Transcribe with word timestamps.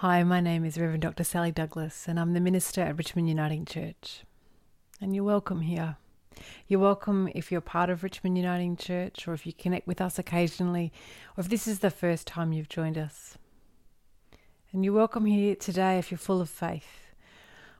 Hi, 0.00 0.22
my 0.22 0.40
name 0.40 0.64
is 0.64 0.78
Reverend 0.78 1.02
Dr. 1.02 1.24
Sally 1.24 1.52
Douglas, 1.52 2.08
and 2.08 2.18
I'm 2.18 2.32
the 2.32 2.40
minister 2.40 2.80
at 2.80 2.96
Richmond 2.96 3.28
Uniting 3.28 3.66
Church. 3.66 4.22
And 4.98 5.14
you're 5.14 5.24
welcome 5.24 5.60
here. 5.60 5.98
You're 6.66 6.80
welcome 6.80 7.28
if 7.34 7.52
you're 7.52 7.60
part 7.60 7.90
of 7.90 8.02
Richmond 8.02 8.38
Uniting 8.38 8.78
Church, 8.78 9.28
or 9.28 9.34
if 9.34 9.44
you 9.44 9.52
connect 9.52 9.86
with 9.86 10.00
us 10.00 10.18
occasionally, 10.18 10.90
or 11.36 11.42
if 11.42 11.50
this 11.50 11.68
is 11.68 11.80
the 11.80 11.90
first 11.90 12.26
time 12.26 12.54
you've 12.54 12.70
joined 12.70 12.96
us. 12.96 13.36
And 14.72 14.86
you're 14.86 14.94
welcome 14.94 15.26
here 15.26 15.54
today 15.54 15.98
if 15.98 16.10
you're 16.10 16.16
full 16.16 16.40
of 16.40 16.48
faith, 16.48 17.12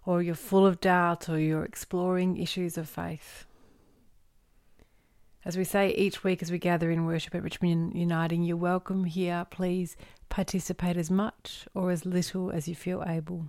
or 0.04 0.20
you're 0.20 0.34
full 0.34 0.66
of 0.66 0.78
doubt, 0.78 1.26
or 1.30 1.38
you're 1.38 1.64
exploring 1.64 2.36
issues 2.36 2.76
of 2.76 2.86
faith. 2.86 3.46
As 5.42 5.56
we 5.56 5.64
say 5.64 5.94
each 5.94 6.22
week 6.22 6.42
as 6.42 6.52
we 6.52 6.58
gather 6.58 6.90
in 6.90 7.06
worship 7.06 7.34
at 7.34 7.42
Richmond 7.42 7.94
Uniting, 7.94 8.42
you're 8.42 8.58
welcome 8.58 9.04
here. 9.04 9.46
Please 9.48 9.96
participate 10.30 10.96
as 10.96 11.10
much 11.10 11.66
or 11.74 11.90
as 11.90 12.06
little 12.06 12.50
as 12.50 12.66
you 12.66 12.74
feel 12.74 13.04
able. 13.06 13.48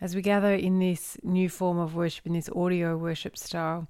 As 0.00 0.14
we 0.14 0.20
gather 0.20 0.52
in 0.52 0.78
this 0.78 1.16
new 1.22 1.48
form 1.48 1.78
of 1.78 1.94
worship, 1.94 2.26
in 2.26 2.34
this 2.34 2.50
audio 2.54 2.96
worship 2.96 3.38
style, 3.38 3.88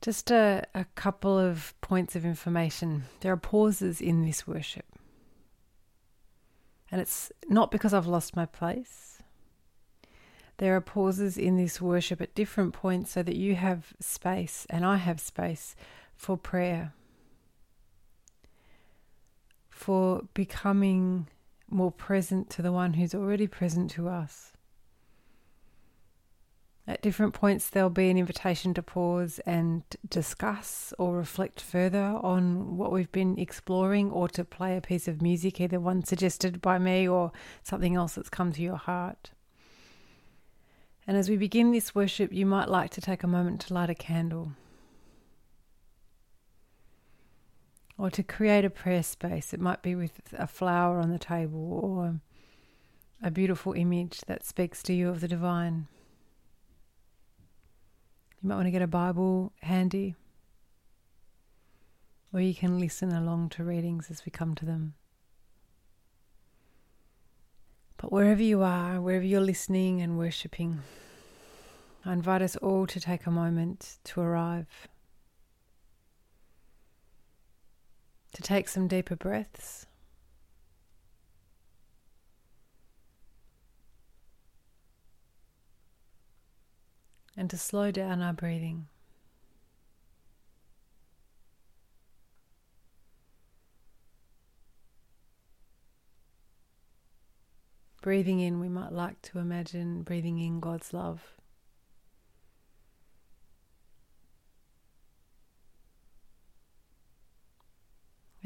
just 0.00 0.30
a, 0.30 0.64
a 0.74 0.86
couple 0.94 1.38
of 1.38 1.74
points 1.82 2.16
of 2.16 2.24
information. 2.24 3.04
There 3.20 3.32
are 3.32 3.36
pauses 3.36 4.00
in 4.00 4.24
this 4.24 4.46
worship. 4.46 4.86
And 6.90 7.00
it's 7.00 7.30
not 7.48 7.70
because 7.70 7.92
I've 7.92 8.06
lost 8.06 8.36
my 8.36 8.46
place 8.46 9.16
there 10.58 10.74
are 10.74 10.80
pauses 10.80 11.36
in 11.36 11.56
this 11.56 11.80
worship 11.80 12.20
at 12.20 12.34
different 12.34 12.72
points 12.72 13.12
so 13.12 13.22
that 13.22 13.36
you 13.36 13.54
have 13.56 13.92
space 14.00 14.66
and 14.70 14.84
I 14.84 14.96
have 14.96 15.20
space 15.20 15.76
for 16.14 16.36
prayer, 16.36 16.94
for 19.76 20.22
becoming 20.32 21.28
more 21.68 21.92
present 21.92 22.48
to 22.48 22.62
the 22.62 22.72
one 22.72 22.94
who's 22.94 23.14
already 23.14 23.46
present 23.46 23.90
to 23.90 24.08
us. 24.08 24.52
At 26.88 27.02
different 27.02 27.34
points, 27.34 27.68
there'll 27.68 27.90
be 27.90 28.08
an 28.08 28.16
invitation 28.16 28.72
to 28.74 28.82
pause 28.82 29.38
and 29.44 29.82
discuss 30.08 30.94
or 30.98 31.16
reflect 31.16 31.60
further 31.60 32.18
on 32.22 32.78
what 32.78 32.90
we've 32.90 33.12
been 33.12 33.38
exploring, 33.38 34.10
or 34.10 34.28
to 34.28 34.44
play 34.44 34.76
a 34.76 34.80
piece 34.80 35.08
of 35.08 35.20
music, 35.20 35.60
either 35.60 35.78
one 35.78 36.04
suggested 36.04 36.62
by 36.62 36.78
me 36.78 37.06
or 37.06 37.32
something 37.62 37.94
else 37.96 38.14
that's 38.14 38.30
come 38.30 38.52
to 38.52 38.62
your 38.62 38.76
heart. 38.76 39.32
And 41.06 41.18
as 41.18 41.28
we 41.28 41.36
begin 41.36 41.72
this 41.72 41.94
worship, 41.94 42.32
you 42.32 42.46
might 42.46 42.68
like 42.68 42.92
to 42.92 43.00
take 43.02 43.22
a 43.22 43.28
moment 43.28 43.60
to 43.62 43.74
light 43.74 43.90
a 43.90 43.94
candle 43.94 44.52
or 47.98 48.10
to 48.10 48.22
create 48.22 48.64
a 48.64 48.70
prayer 48.70 49.02
space. 49.02 49.52
It 49.52 49.60
might 49.60 49.82
be 49.82 49.94
with 49.94 50.20
a 50.32 50.46
flower 50.46 50.98
on 50.98 51.10
the 51.10 51.18
table 51.18 51.80
or 51.82 52.20
a 53.22 53.30
beautiful 53.30 53.72
image 53.72 54.20
that 54.26 54.44
speaks 54.44 54.82
to 54.84 54.92
you 54.92 55.08
of 55.08 55.20
the 55.20 55.28
divine. 55.28 55.86
You 58.42 58.48
might 58.48 58.56
want 58.56 58.66
to 58.66 58.70
get 58.70 58.82
a 58.82 58.86
Bible 58.86 59.52
handy, 59.62 60.14
or 62.32 62.40
you 62.40 62.54
can 62.54 62.78
listen 62.78 63.12
along 63.12 63.48
to 63.50 63.64
readings 63.64 64.08
as 64.10 64.24
we 64.26 64.30
come 64.30 64.54
to 64.56 64.66
them. 64.66 64.94
But 67.96 68.12
wherever 68.12 68.42
you 68.42 68.62
are, 68.62 69.00
wherever 69.00 69.24
you're 69.24 69.40
listening 69.40 70.02
and 70.02 70.18
worshipping, 70.18 70.80
I 72.04 72.12
invite 72.12 72.42
us 72.42 72.54
all 72.56 72.86
to 72.86 73.00
take 73.00 73.26
a 73.26 73.30
moment 73.30 73.96
to 74.04 74.20
arrive, 74.20 74.66
to 78.32 78.42
take 78.42 78.68
some 78.68 78.88
deeper 78.88 79.16
breaths. 79.16 79.86
And 87.36 87.50
to 87.50 87.58
slow 87.58 87.90
down 87.90 88.22
our 88.22 88.32
breathing. 88.32 88.88
Breathing 98.00 98.40
in, 98.40 98.60
we 98.60 98.68
might 98.68 98.92
like 98.92 99.20
to 99.22 99.38
imagine 99.38 100.02
breathing 100.02 100.38
in 100.38 100.60
God's 100.60 100.94
love. 100.94 101.35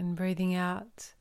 And 0.01 0.17
breathing 0.17 0.55
out, 0.55 1.13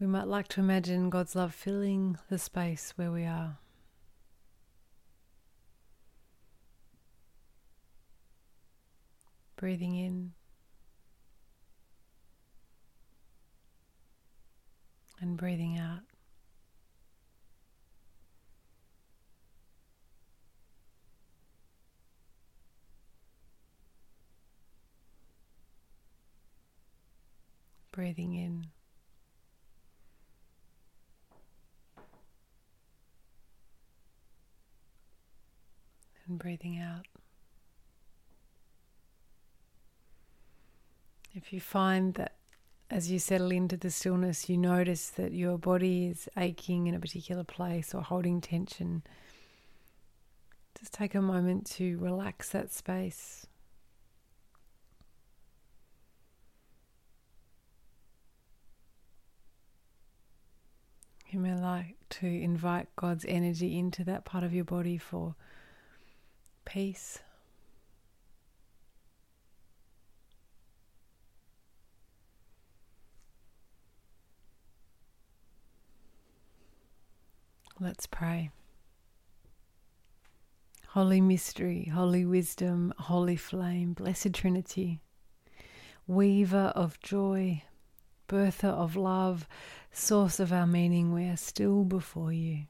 we 0.00 0.06
might 0.06 0.26
like 0.26 0.48
to 0.48 0.60
imagine 0.60 1.10
God's 1.10 1.36
love 1.36 1.52
filling 1.52 2.16
the 2.30 2.38
space 2.38 2.94
where 2.96 3.12
we 3.12 3.26
are. 3.26 3.58
Breathing 9.56 9.96
in 9.96 10.32
and 15.20 15.36
breathing 15.36 15.78
out. 15.78 16.13
Breathing 27.94 28.34
in. 28.34 28.66
And 36.26 36.38
breathing 36.38 36.80
out. 36.80 37.06
If 41.34 41.52
you 41.52 41.60
find 41.60 42.14
that 42.14 42.32
as 42.90 43.10
you 43.10 43.18
settle 43.18 43.52
into 43.52 43.76
the 43.76 43.90
stillness, 43.90 44.48
you 44.48 44.56
notice 44.56 45.10
that 45.10 45.32
your 45.32 45.58
body 45.58 46.06
is 46.06 46.28
aching 46.36 46.86
in 46.86 46.94
a 46.94 47.00
particular 47.00 47.44
place 47.44 47.94
or 47.94 48.02
holding 48.02 48.40
tension, 48.40 49.02
just 50.78 50.92
take 50.92 51.14
a 51.14 51.22
moment 51.22 51.66
to 51.66 51.98
relax 51.98 52.50
that 52.50 52.72
space. 52.72 53.46
You 61.34 61.40
may 61.40 61.56
like 61.56 61.96
to 62.10 62.28
invite 62.28 62.86
God's 62.94 63.24
energy 63.26 63.76
into 63.76 64.04
that 64.04 64.24
part 64.24 64.44
of 64.44 64.54
your 64.54 64.62
body 64.62 64.96
for 64.96 65.34
peace. 66.64 67.18
Let's 77.80 78.06
pray. 78.06 78.52
Holy 80.90 81.20
mystery, 81.20 81.90
holy 81.92 82.24
wisdom, 82.24 82.94
holy 82.96 83.34
flame, 83.34 83.94
blessed 83.94 84.34
Trinity, 84.34 85.00
weaver 86.06 86.72
of 86.76 87.00
joy, 87.00 87.64
birther 88.28 88.68
of 88.68 88.94
love, 88.94 89.48
source 89.96 90.40
of 90.40 90.52
our 90.52 90.66
meaning, 90.66 91.12
we 91.12 91.28
are 91.28 91.36
still 91.36 91.84
before 91.84 92.32
you. 92.32 92.66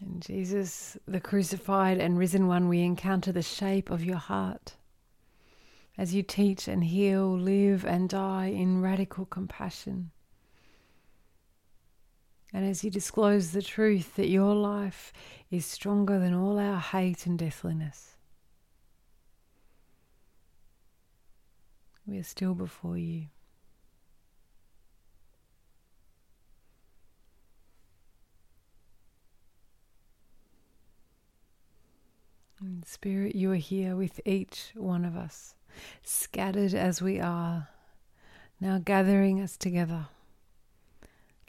In 0.00 0.20
Jesus, 0.20 0.96
the 1.06 1.20
crucified 1.20 1.98
and 1.98 2.18
risen 2.18 2.46
one, 2.46 2.68
we 2.68 2.82
encounter 2.82 3.32
the 3.32 3.42
shape 3.42 3.90
of 3.90 4.04
your 4.04 4.16
heart 4.16 4.76
as 5.98 6.14
you 6.14 6.22
teach 6.22 6.68
and 6.68 6.84
heal, 6.84 7.36
live 7.36 7.84
and 7.84 8.08
die 8.08 8.46
in 8.46 8.80
radical 8.80 9.26
compassion. 9.26 10.12
And 12.52 12.64
as 12.64 12.82
you 12.82 12.90
disclose 12.90 13.50
the 13.50 13.62
truth 13.62 14.16
that 14.16 14.28
your 14.28 14.54
life 14.54 15.12
is 15.50 15.66
stronger 15.66 16.18
than 16.18 16.34
all 16.34 16.58
our 16.58 16.80
hate 16.80 17.26
and 17.26 17.38
deathliness, 17.38 18.16
we 22.06 22.18
are 22.18 22.22
still 22.24 22.54
before 22.54 22.96
you. 22.96 23.26
In 32.60 32.82
spirit, 32.84 33.36
you 33.36 33.52
are 33.52 33.56
here 33.56 33.94
with 33.94 34.20
each 34.24 34.72
one 34.74 35.04
of 35.04 35.16
us, 35.16 35.54
scattered 36.02 36.74
as 36.74 37.00
we 37.00 37.20
are, 37.20 37.68
now 38.60 38.78
gathering 38.78 39.40
us 39.40 39.56
together 39.56 40.08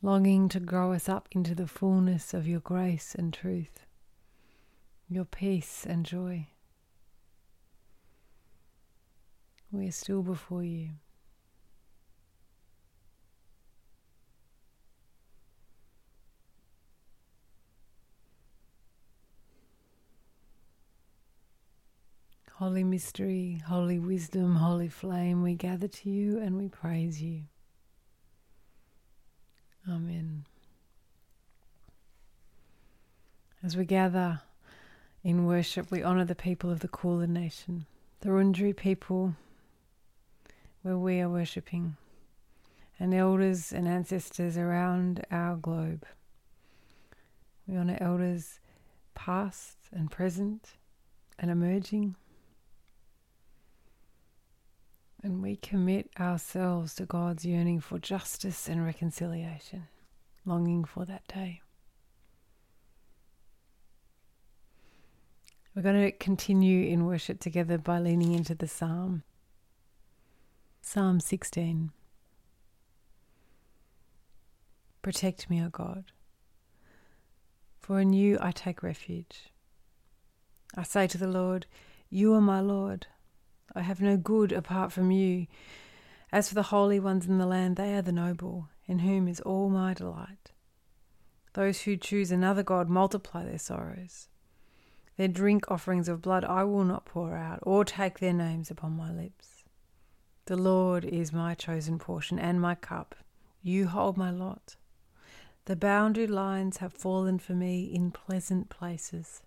longing 0.01 0.47
to 0.49 0.59
grow 0.59 0.93
us 0.93 1.09
up 1.09 1.27
into 1.31 1.53
the 1.53 1.67
fullness 1.67 2.33
of 2.33 2.47
your 2.47 2.61
grace 2.61 3.15
and 3.15 3.33
truth, 3.33 3.85
your 5.09 5.25
peace 5.25 5.85
and 5.85 6.05
joy. 6.05 6.47
We 9.71 9.87
are 9.87 9.91
still 9.91 10.23
before 10.23 10.63
you. 10.63 10.89
Holy 22.53 22.83
mystery, 22.83 23.61
holy 23.67 23.99
wisdom, 23.99 24.55
holy 24.55 24.89
flame, 24.89 25.43
we 25.43 25.55
gather 25.55 25.87
to 25.87 26.09
you 26.09 26.39
and 26.39 26.57
we 26.57 26.67
praise 26.67 27.21
you. 27.21 27.43
Amen. 29.87 30.45
As 33.63 33.75
we 33.75 33.85
gather 33.85 34.41
in 35.23 35.45
worship, 35.45 35.91
we 35.91 36.03
honour 36.03 36.25
the 36.25 36.35
people 36.35 36.69
of 36.69 36.79
the 36.79 36.87
Kulin 36.87 37.33
Nation, 37.33 37.85
the 38.21 38.29
Wurundjeri 38.29 38.75
people 38.75 39.35
where 40.81 40.97
we 40.97 41.19
are 41.19 41.29
worshipping, 41.29 41.97
and 42.99 43.13
elders 43.13 43.73
and 43.73 43.87
ancestors 43.87 44.57
around 44.57 45.25
our 45.29 45.55
globe. 45.55 46.05
We 47.67 47.77
honour 47.77 47.97
elders 47.99 48.59
past 49.13 49.77
and 49.91 50.09
present 50.09 50.75
and 51.37 51.51
emerging. 51.51 52.15
And 55.21 55.41
we 55.41 55.57
commit 55.57 56.09
ourselves 56.19 56.95
to 56.95 57.05
God's 57.05 57.45
yearning 57.45 57.81
for 57.81 57.99
justice 57.99 58.69
and 58.69 58.85
reconciliation, 58.85 59.87
longing 60.45 60.85
for 60.85 61.03
that 61.05 61.27
day. 61.27 61.61
We're 65.75 65.81
going 65.81 66.01
to 66.01 66.11
continue 66.11 66.89
in 66.89 67.05
worship 67.05 67.39
together 67.39 67.77
by 67.77 67.99
leaning 67.99 68.33
into 68.33 68.55
the 68.55 68.67
psalm. 68.67 69.23
Psalm 70.81 71.19
16. 71.19 71.91
Protect 75.01 75.49
me, 75.49 75.63
O 75.63 75.69
God, 75.69 76.05
for 77.79 77.99
in 77.99 78.13
you 78.13 78.37
I 78.41 78.51
take 78.51 78.83
refuge. 78.83 79.51
I 80.75 80.83
say 80.83 81.07
to 81.07 81.17
the 81.17 81.27
Lord, 81.27 81.65
You 82.09 82.33
are 82.33 82.41
my 82.41 82.59
Lord. 82.59 83.07
I 83.75 83.81
have 83.81 84.01
no 84.01 84.17
good 84.17 84.51
apart 84.51 84.91
from 84.91 85.11
you. 85.11 85.47
As 86.31 86.49
for 86.49 86.55
the 86.55 86.63
holy 86.63 86.99
ones 86.99 87.25
in 87.25 87.37
the 87.37 87.45
land, 87.45 87.75
they 87.75 87.95
are 87.95 88.01
the 88.01 88.11
noble, 88.11 88.69
in 88.85 88.99
whom 88.99 89.27
is 89.27 89.39
all 89.41 89.69
my 89.69 89.93
delight. 89.93 90.51
Those 91.53 91.81
who 91.81 91.97
choose 91.97 92.31
another 92.31 92.63
God 92.63 92.89
multiply 92.89 93.43
their 93.45 93.57
sorrows. 93.57 94.27
Their 95.17 95.27
drink 95.27 95.69
offerings 95.69 96.07
of 96.07 96.21
blood 96.21 96.45
I 96.45 96.63
will 96.63 96.83
not 96.83 97.05
pour 97.05 97.35
out, 97.35 97.59
or 97.63 97.83
take 97.83 98.19
their 98.19 98.33
names 98.33 98.71
upon 98.71 98.95
my 98.95 99.11
lips. 99.11 99.63
The 100.45 100.55
Lord 100.57 101.03
is 101.03 101.33
my 101.33 101.53
chosen 101.53 101.99
portion 101.99 102.39
and 102.39 102.61
my 102.61 102.75
cup. 102.75 103.15
You 103.61 103.87
hold 103.87 104.17
my 104.17 104.31
lot. 104.31 104.77
The 105.65 105.75
boundary 105.75 106.25
lines 106.25 106.77
have 106.77 106.93
fallen 106.93 107.37
for 107.37 107.53
me 107.53 107.83
in 107.83 108.11
pleasant 108.11 108.69
places. 108.69 109.43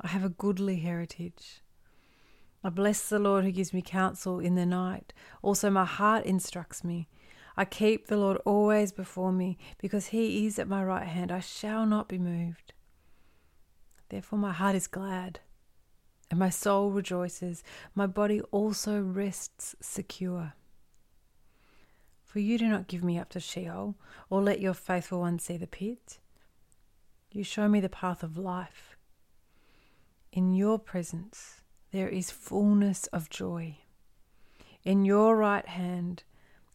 I 0.00 0.08
have 0.08 0.24
a 0.24 0.28
goodly 0.28 0.76
heritage. 0.76 1.62
I 2.62 2.68
bless 2.68 3.08
the 3.08 3.18
Lord 3.18 3.44
who 3.44 3.52
gives 3.52 3.72
me 3.72 3.82
counsel 3.82 4.38
in 4.38 4.54
the 4.54 4.66
night. 4.66 5.12
Also, 5.42 5.70
my 5.70 5.84
heart 5.84 6.26
instructs 6.26 6.84
me. 6.84 7.08
I 7.56 7.64
keep 7.64 8.06
the 8.06 8.16
Lord 8.16 8.38
always 8.44 8.92
before 8.92 9.32
me, 9.32 9.58
because 9.78 10.08
he 10.08 10.46
is 10.46 10.58
at 10.58 10.68
my 10.68 10.84
right 10.84 11.06
hand. 11.06 11.32
I 11.32 11.40
shall 11.40 11.86
not 11.86 12.08
be 12.08 12.18
moved. 12.18 12.72
Therefore, 14.08 14.38
my 14.38 14.52
heart 14.52 14.76
is 14.76 14.86
glad, 14.86 15.40
and 16.30 16.38
my 16.38 16.50
soul 16.50 16.90
rejoices. 16.90 17.62
My 17.94 18.06
body 18.06 18.40
also 18.50 19.00
rests 19.00 19.74
secure. 19.80 20.54
For 22.24 22.38
you 22.38 22.58
do 22.58 22.68
not 22.68 22.86
give 22.86 23.02
me 23.02 23.18
up 23.18 23.30
to 23.30 23.40
Sheol, 23.40 23.96
or 24.28 24.42
let 24.42 24.60
your 24.60 24.74
faithful 24.74 25.20
one 25.20 25.38
see 25.38 25.56
the 25.56 25.66
pit. 25.66 26.18
You 27.32 27.42
show 27.42 27.68
me 27.68 27.80
the 27.80 27.88
path 27.88 28.22
of 28.22 28.36
life. 28.36 28.96
In 30.32 30.54
your 30.54 30.78
presence, 30.78 31.59
there 31.92 32.08
is 32.08 32.30
fullness 32.30 33.06
of 33.08 33.30
joy. 33.30 33.78
In 34.84 35.04
your 35.04 35.36
right 35.36 35.66
hand 35.66 36.22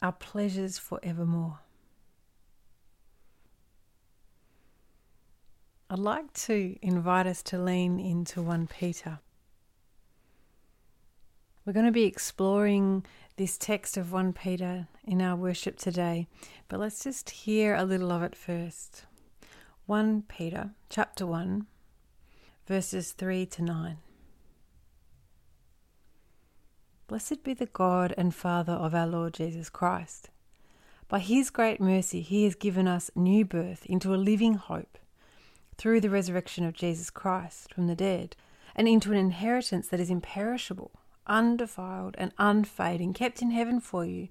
are 0.02 0.12
pleasures 0.12 0.78
for 0.78 1.00
evermore. 1.02 1.60
I'd 5.88 5.98
like 5.98 6.32
to 6.32 6.76
invite 6.82 7.26
us 7.26 7.42
to 7.44 7.58
lean 7.58 8.00
into 8.00 8.42
1 8.42 8.66
Peter. 8.66 9.20
We're 11.64 11.72
going 11.72 11.86
to 11.86 11.92
be 11.92 12.04
exploring 12.04 13.04
this 13.36 13.56
text 13.56 13.96
of 13.96 14.12
1 14.12 14.32
Peter 14.32 14.88
in 15.04 15.22
our 15.22 15.36
worship 15.36 15.78
today, 15.78 16.26
but 16.68 16.80
let's 16.80 17.02
just 17.02 17.30
hear 17.30 17.74
a 17.74 17.84
little 17.84 18.12
of 18.12 18.22
it 18.22 18.36
first. 18.36 19.04
1 19.86 20.22
Peter 20.28 20.70
chapter 20.88 21.26
1 21.26 21.66
verses 22.66 23.12
3 23.12 23.46
to 23.46 23.62
9. 23.62 23.98
Blessed 27.08 27.44
be 27.44 27.54
the 27.54 27.66
God 27.66 28.12
and 28.18 28.34
Father 28.34 28.72
of 28.72 28.92
our 28.92 29.06
Lord 29.06 29.34
Jesus 29.34 29.70
Christ. 29.70 30.28
By 31.06 31.20
his 31.20 31.50
great 31.50 31.80
mercy, 31.80 32.20
he 32.20 32.42
has 32.42 32.56
given 32.56 32.88
us 32.88 33.12
new 33.14 33.44
birth 33.44 33.86
into 33.86 34.12
a 34.12 34.16
living 34.16 34.54
hope 34.54 34.98
through 35.78 36.00
the 36.00 36.10
resurrection 36.10 36.64
of 36.64 36.74
Jesus 36.74 37.10
Christ 37.10 37.72
from 37.72 37.86
the 37.86 37.94
dead, 37.94 38.34
and 38.74 38.88
into 38.88 39.12
an 39.12 39.18
inheritance 39.18 39.86
that 39.86 40.00
is 40.00 40.10
imperishable, 40.10 40.90
undefiled, 41.28 42.16
and 42.18 42.32
unfading, 42.38 43.12
kept 43.12 43.40
in 43.40 43.52
heaven 43.52 43.78
for 43.78 44.04
you, 44.04 44.26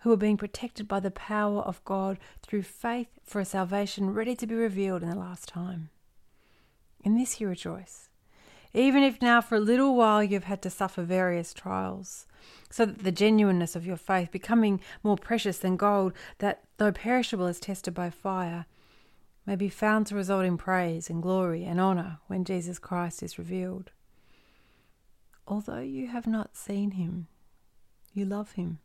who 0.00 0.12
are 0.12 0.16
being 0.18 0.36
protected 0.36 0.86
by 0.86 1.00
the 1.00 1.10
power 1.10 1.62
of 1.62 1.82
God 1.86 2.18
through 2.42 2.62
faith 2.62 3.08
for 3.24 3.40
a 3.40 3.46
salvation 3.46 4.12
ready 4.12 4.36
to 4.36 4.46
be 4.46 4.54
revealed 4.54 5.02
in 5.02 5.08
the 5.08 5.16
last 5.16 5.48
time. 5.48 5.88
In 7.02 7.16
this 7.16 7.40
you 7.40 7.48
rejoice 7.48 8.07
even 8.74 9.02
if 9.02 9.22
now 9.22 9.40
for 9.40 9.56
a 9.56 9.60
little 9.60 9.94
while 9.94 10.22
you've 10.22 10.44
had 10.44 10.62
to 10.62 10.70
suffer 10.70 11.02
various 11.02 11.54
trials, 11.54 12.26
so 12.70 12.84
that 12.84 13.02
the 13.02 13.12
genuineness 13.12 13.74
of 13.74 13.86
your 13.86 13.96
faith, 13.96 14.30
becoming 14.30 14.80
more 15.02 15.16
precious 15.16 15.58
than 15.58 15.76
gold, 15.76 16.12
that 16.38 16.64
though 16.76 16.92
perishable 16.92 17.46
is 17.46 17.60
tested 17.60 17.94
by 17.94 18.10
fire, 18.10 18.66
may 19.46 19.56
be 19.56 19.68
found 19.68 20.06
to 20.06 20.14
result 20.14 20.44
in 20.44 20.58
praise 20.58 21.08
and 21.08 21.22
glory 21.22 21.64
and 21.64 21.80
honour 21.80 22.18
when 22.26 22.44
Jesus 22.44 22.78
Christ 22.78 23.22
is 23.22 23.38
revealed. 23.38 23.90
Although 25.46 25.80
you 25.80 26.08
have 26.08 26.26
not 26.26 26.54
seen 26.56 26.90
him, 26.92 27.28
you 28.12 28.26
love 28.26 28.52
him. 28.52 28.80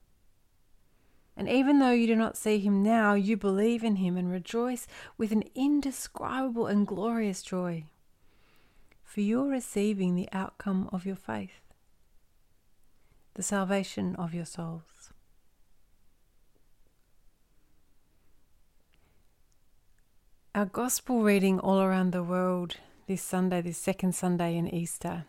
And 1.36 1.50
even 1.50 1.80
though 1.80 1.92
you 1.92 2.08
do 2.08 2.16
not 2.16 2.38
see 2.38 2.60
him 2.60 2.84
now, 2.84 3.16
you 3.16 3.36
believe 3.36 3.84
in 3.84 3.98
him 3.98 4.16
and 4.16 4.32
rejoice 4.32 4.88
with 5.18 5.32
an 5.32 5.44
indescribable 5.56 6.68
and 6.68 6.88
glorious 6.88 7.42
joy 7.42 7.86
for 9.14 9.22
you're 9.22 9.48
receiving 9.48 10.16
the 10.16 10.28
outcome 10.34 10.90
of 10.92 11.06
your 11.06 11.16
faith, 11.16 11.62
the 13.36 13.44
salvation 13.44 14.16
of 14.16 14.34
your 14.34 14.44
souls. 14.44 15.14
Our 20.56 20.66
gospel 20.66 21.22
reading 21.22 21.60
all 21.60 21.80
around 21.80 22.12
the 22.12 22.24
world 22.24 22.78
this 23.06 23.22
Sunday, 23.22 23.62
this 23.62 23.78
second 23.78 24.16
Sunday 24.16 24.58
in 24.58 24.68
Easter, 24.74 25.26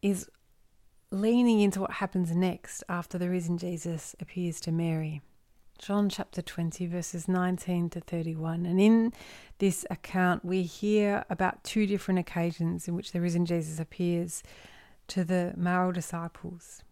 is 0.00 0.30
leaning 1.10 1.58
into 1.58 1.80
what 1.80 1.94
happens 1.94 2.36
next 2.36 2.84
after 2.88 3.18
the 3.18 3.28
risen 3.28 3.58
Jesus 3.58 4.14
appears 4.20 4.60
to 4.60 4.70
Mary. 4.70 5.22
John 5.78 6.08
chapter 6.08 6.42
20, 6.42 6.86
verses 6.88 7.28
19 7.28 7.90
to 7.90 8.00
31. 8.00 8.66
And 8.66 8.80
in 8.80 9.12
this 9.58 9.86
account, 9.90 10.44
we 10.44 10.62
hear 10.62 11.24
about 11.30 11.62
two 11.62 11.86
different 11.86 12.18
occasions 12.18 12.88
in 12.88 12.96
which 12.96 13.12
the 13.12 13.20
risen 13.20 13.46
Jesus 13.46 13.78
appears 13.78 14.42
to 15.06 15.24
the 15.24 15.54
male 15.56 15.92
disciples. 15.92 16.82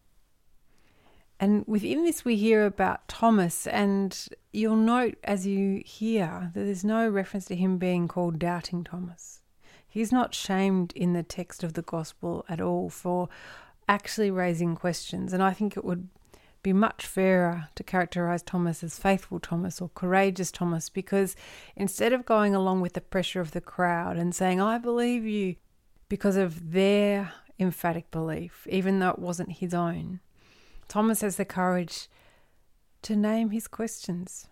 And 1.39 1.65
within 1.67 2.05
this, 2.05 2.25
we 2.25 2.37
hear 2.37 2.65
about 2.65 3.09
Thomas, 3.09 3.67
and 3.67 4.29
you'll 4.53 4.77
note 4.77 5.19
as 5.25 5.47
you 5.47 5.83
hear 5.85 6.53
that 6.55 6.61
there's 6.61 6.85
no 6.85 7.09
reference 7.09 7.45
to 7.47 7.57
him 7.57 7.77
being 7.77 8.09
called 8.09 8.39
Doubting 8.39 8.85
Thomas. 8.85 9.43
He's 9.87 10.13
not 10.13 10.35
shamed 10.35 10.93
in 10.95 11.13
the 11.13 11.23
text 11.23 11.63
of 11.63 11.75
the 11.75 11.83
gospel 11.83 12.45
at 12.49 12.61
all 12.61 12.89
for 12.89 13.29
actually 13.89 14.31
raising 14.31 14.77
questions. 14.77 15.33
And 15.33 15.43
I 15.43 15.53
think 15.53 15.77
it 15.77 15.85
would 15.85 16.09
be 16.63 16.73
much 16.73 17.07
fairer 17.07 17.69
to 17.75 17.85
characterize 17.85 18.43
Thomas 18.43 18.83
as 18.83 18.99
faithful 18.99 19.39
Thomas 19.39 19.81
or 19.81 19.91
courageous 19.95 20.51
Thomas 20.51 20.89
because 20.89 21.37
instead 21.77 22.13
of 22.13 22.27
going 22.27 22.55
along 22.55 22.81
with 22.81 22.95
the 22.95 23.01
pressure 23.01 23.41
of 23.41 23.53
the 23.53 23.61
crowd 23.61 24.17
and 24.17 24.35
saying, 24.35 24.61
I 24.61 24.79
believe 24.79 25.25
you 25.25 25.57
because 26.09 26.37
of 26.37 26.73
their 26.73 27.33
emphatic 27.59 28.11
belief, 28.11 28.67
even 28.71 28.99
though 28.99 29.11
it 29.11 29.19
wasn't 29.19 29.59
his 29.59 29.75
own, 29.75 30.21
Thomas 30.89 31.21
has 31.21 31.37
the 31.37 31.45
courage 31.45 32.09
to 33.03 33.17
name 33.17 33.51
his 33.51 33.69
questions. 33.69 34.49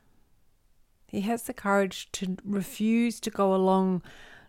He 1.09 1.23
has 1.23 1.45
the 1.45 1.55
courage 1.55 2.11
to 2.13 2.37
refuse 2.45 3.21
to 3.21 3.31
go 3.31 3.55
along 3.55 4.03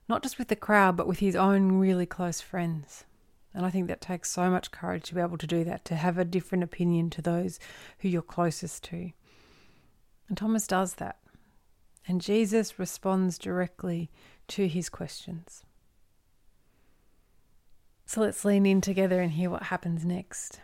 not 0.07 0.21
just 0.21 0.37
with 0.37 0.49
the 0.49 0.55
crowd, 0.55 0.95
but 0.95 1.07
with 1.07 1.19
his 1.19 1.35
own 1.35 1.79
really 1.79 2.05
close 2.05 2.41
friends. 2.41 3.05
And 3.55 3.65
I 3.65 3.69
think 3.69 3.87
that 3.87 4.01
takes 4.01 4.29
so 4.29 4.51
much 4.51 4.71
courage 4.71 5.05
to 5.05 5.15
be 5.15 5.21
able 5.21 5.37
to 5.37 5.47
do 5.47 5.63
that, 5.63 5.85
to 5.85 5.95
have 5.95 6.17
a 6.17 6.25
different 6.25 6.65
opinion 6.65 7.09
to 7.11 7.21
those 7.21 7.57
who 7.99 8.09
you're 8.09 8.21
closest 8.21 8.83
to. 8.85 9.11
And 10.27 10.37
Thomas 10.37 10.67
does 10.67 10.95
that. 10.95 11.19
And 12.05 12.19
Jesus 12.19 12.77
responds 12.77 13.37
directly 13.37 14.11
to 14.49 14.67
his 14.67 14.89
questions. 14.89 15.63
So 18.05 18.19
let's 18.19 18.43
lean 18.43 18.65
in 18.65 18.81
together 18.81 19.21
and 19.21 19.31
hear 19.31 19.49
what 19.49 19.63
happens 19.63 20.03
next. 20.03 20.59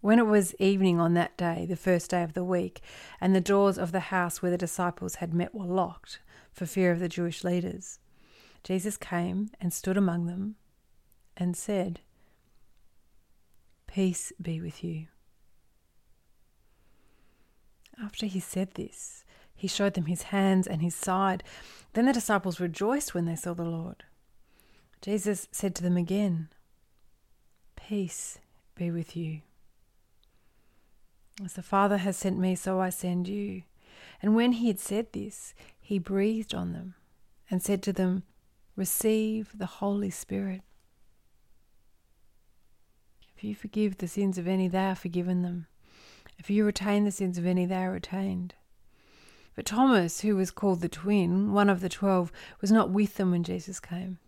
When 0.00 0.18
it 0.18 0.26
was 0.26 0.52
evening 0.58 0.98
on 0.98 1.14
that 1.14 1.36
day, 1.36 1.64
the 1.64 1.76
first 1.76 2.10
day 2.10 2.24
of 2.24 2.32
the 2.32 2.42
week, 2.42 2.80
and 3.20 3.36
the 3.36 3.40
doors 3.40 3.78
of 3.78 3.92
the 3.92 4.00
house 4.00 4.42
where 4.42 4.50
the 4.50 4.58
disciples 4.58 5.16
had 5.16 5.32
met 5.32 5.54
were 5.54 5.64
locked 5.64 6.18
for 6.52 6.66
fear 6.66 6.90
of 6.90 6.98
the 6.98 7.08
Jewish 7.08 7.44
leaders, 7.44 8.00
Jesus 8.64 8.96
came 8.96 9.50
and 9.60 9.72
stood 9.72 9.96
among 9.96 10.26
them 10.26 10.56
and 11.36 11.56
said, 11.56 12.00
Peace 13.86 14.32
be 14.40 14.60
with 14.60 14.82
you. 14.82 15.06
After 18.02 18.26
he 18.26 18.40
said 18.40 18.72
this, 18.74 19.24
he 19.54 19.68
showed 19.68 19.94
them 19.94 20.06
his 20.06 20.22
hands 20.24 20.66
and 20.66 20.82
his 20.82 20.94
side. 20.94 21.44
Then 21.92 22.06
the 22.06 22.12
disciples 22.12 22.58
rejoiced 22.58 23.14
when 23.14 23.26
they 23.26 23.36
saw 23.36 23.54
the 23.54 23.64
Lord. 23.64 24.04
Jesus 25.00 25.48
said 25.52 25.74
to 25.76 25.82
them 25.82 25.96
again, 25.96 26.48
Peace 27.76 28.38
be 28.74 28.90
with 28.90 29.16
you. 29.16 29.42
As 31.44 31.54
the 31.54 31.62
Father 31.62 31.98
has 31.98 32.16
sent 32.16 32.38
me, 32.38 32.54
so 32.54 32.80
I 32.80 32.90
send 32.90 33.28
you. 33.28 33.62
And 34.20 34.34
when 34.34 34.52
he 34.52 34.68
had 34.68 34.80
said 34.80 35.12
this, 35.12 35.54
he 35.80 35.98
breathed 35.98 36.54
on 36.54 36.72
them 36.72 36.94
and 37.50 37.62
said 37.62 37.82
to 37.82 37.92
them, 37.92 38.22
Receive 38.76 39.52
the 39.54 39.66
Holy 39.66 40.10
Spirit. 40.10 40.62
If 43.36 43.44
you 43.44 43.54
forgive 43.54 43.98
the 43.98 44.08
sins 44.08 44.38
of 44.38 44.48
any, 44.48 44.68
they 44.68 44.86
are 44.86 44.94
forgiven 44.94 45.42
them. 45.42 45.66
If 46.38 46.48
you 46.48 46.64
retain 46.64 47.04
the 47.04 47.10
sins 47.10 47.38
of 47.38 47.44
any, 47.44 47.66
they 47.66 47.76
are 47.76 47.90
retained. 47.90 48.54
But 49.54 49.66
Thomas, 49.66 50.20
who 50.20 50.36
was 50.36 50.50
called 50.50 50.80
the 50.80 50.88
twin, 50.88 51.52
one 51.52 51.68
of 51.68 51.80
the 51.80 51.88
twelve, 51.88 52.32
was 52.60 52.72
not 52.72 52.90
with 52.90 53.16
them 53.16 53.30
when 53.30 53.44
Jesus 53.44 53.78
came. 53.78 54.18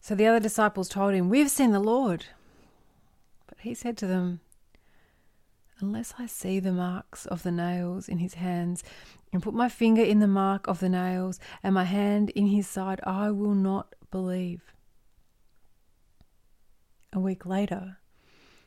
So 0.00 0.14
the 0.14 0.26
other 0.26 0.40
disciples 0.40 0.88
told 0.88 1.14
him, 1.14 1.28
We've 1.28 1.50
seen 1.50 1.72
the 1.72 1.80
Lord. 1.80 2.26
But 3.46 3.58
he 3.60 3.74
said 3.74 3.96
to 3.98 4.06
them, 4.06 4.40
Unless 5.82 6.14
I 6.16 6.26
see 6.26 6.60
the 6.60 6.70
marks 6.70 7.26
of 7.26 7.42
the 7.42 7.50
nails 7.50 8.08
in 8.08 8.18
his 8.18 8.34
hands, 8.34 8.84
and 9.32 9.42
put 9.42 9.52
my 9.52 9.68
finger 9.68 10.02
in 10.02 10.20
the 10.20 10.28
mark 10.28 10.68
of 10.68 10.78
the 10.78 10.88
nails, 10.88 11.40
and 11.60 11.74
my 11.74 11.82
hand 11.82 12.30
in 12.30 12.46
his 12.46 12.68
side, 12.68 13.00
I 13.02 13.32
will 13.32 13.56
not 13.56 13.96
believe. 14.12 14.62
A 17.12 17.18
week 17.18 17.44
later, 17.44 17.98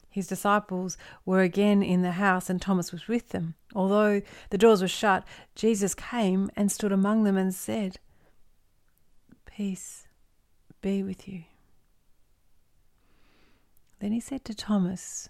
his 0.10 0.28
disciples 0.28 0.98
were 1.26 1.40
again 1.40 1.82
in 1.82 2.02
the 2.02 2.12
house, 2.12 2.50
and 2.50 2.62
Thomas 2.62 2.92
was 2.92 3.08
with 3.08 3.30
them. 3.30 3.56
Although 3.74 4.22
the 4.50 4.58
doors 4.58 4.82
were 4.82 4.88
shut, 4.90 5.26
Jesus 5.56 5.96
came 5.96 6.52
and 6.58 6.70
stood 6.70 6.92
among 6.92 7.24
them 7.24 7.38
and 7.38 7.56
said, 7.56 7.98
Peace 9.46 10.06
be 10.82 11.02
with 11.02 11.30
you. 11.30 11.46
Then 14.00 14.12
he 14.12 14.20
said 14.20 14.44
to 14.46 14.54
Thomas, 14.54 15.30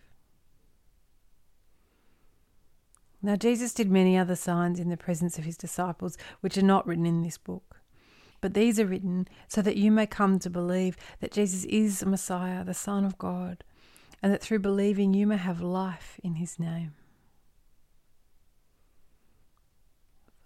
Now, 3.21 3.35
Jesus 3.35 3.73
did 3.73 3.91
many 3.91 4.17
other 4.17 4.35
signs 4.35 4.79
in 4.79 4.89
the 4.89 4.97
presence 4.97 5.37
of 5.37 5.45
his 5.45 5.57
disciples, 5.57 6.17
which 6.39 6.57
are 6.57 6.63
not 6.63 6.87
written 6.87 7.05
in 7.05 7.21
this 7.21 7.37
book. 7.37 7.81
But 8.41 8.55
these 8.55 8.79
are 8.79 8.87
written 8.87 9.27
so 9.47 9.61
that 9.61 9.77
you 9.77 9.91
may 9.91 10.07
come 10.07 10.39
to 10.39 10.49
believe 10.49 10.97
that 11.19 11.31
Jesus 11.31 11.63
is 11.65 11.99
the 11.99 12.07
Messiah, 12.07 12.63
the 12.63 12.73
Son 12.73 13.05
of 13.05 13.19
God, 13.19 13.63
and 14.23 14.33
that 14.33 14.41
through 14.41 14.59
believing 14.59 15.13
you 15.13 15.27
may 15.27 15.37
have 15.37 15.61
life 15.61 16.19
in 16.23 16.35
his 16.35 16.59
name. 16.59 16.93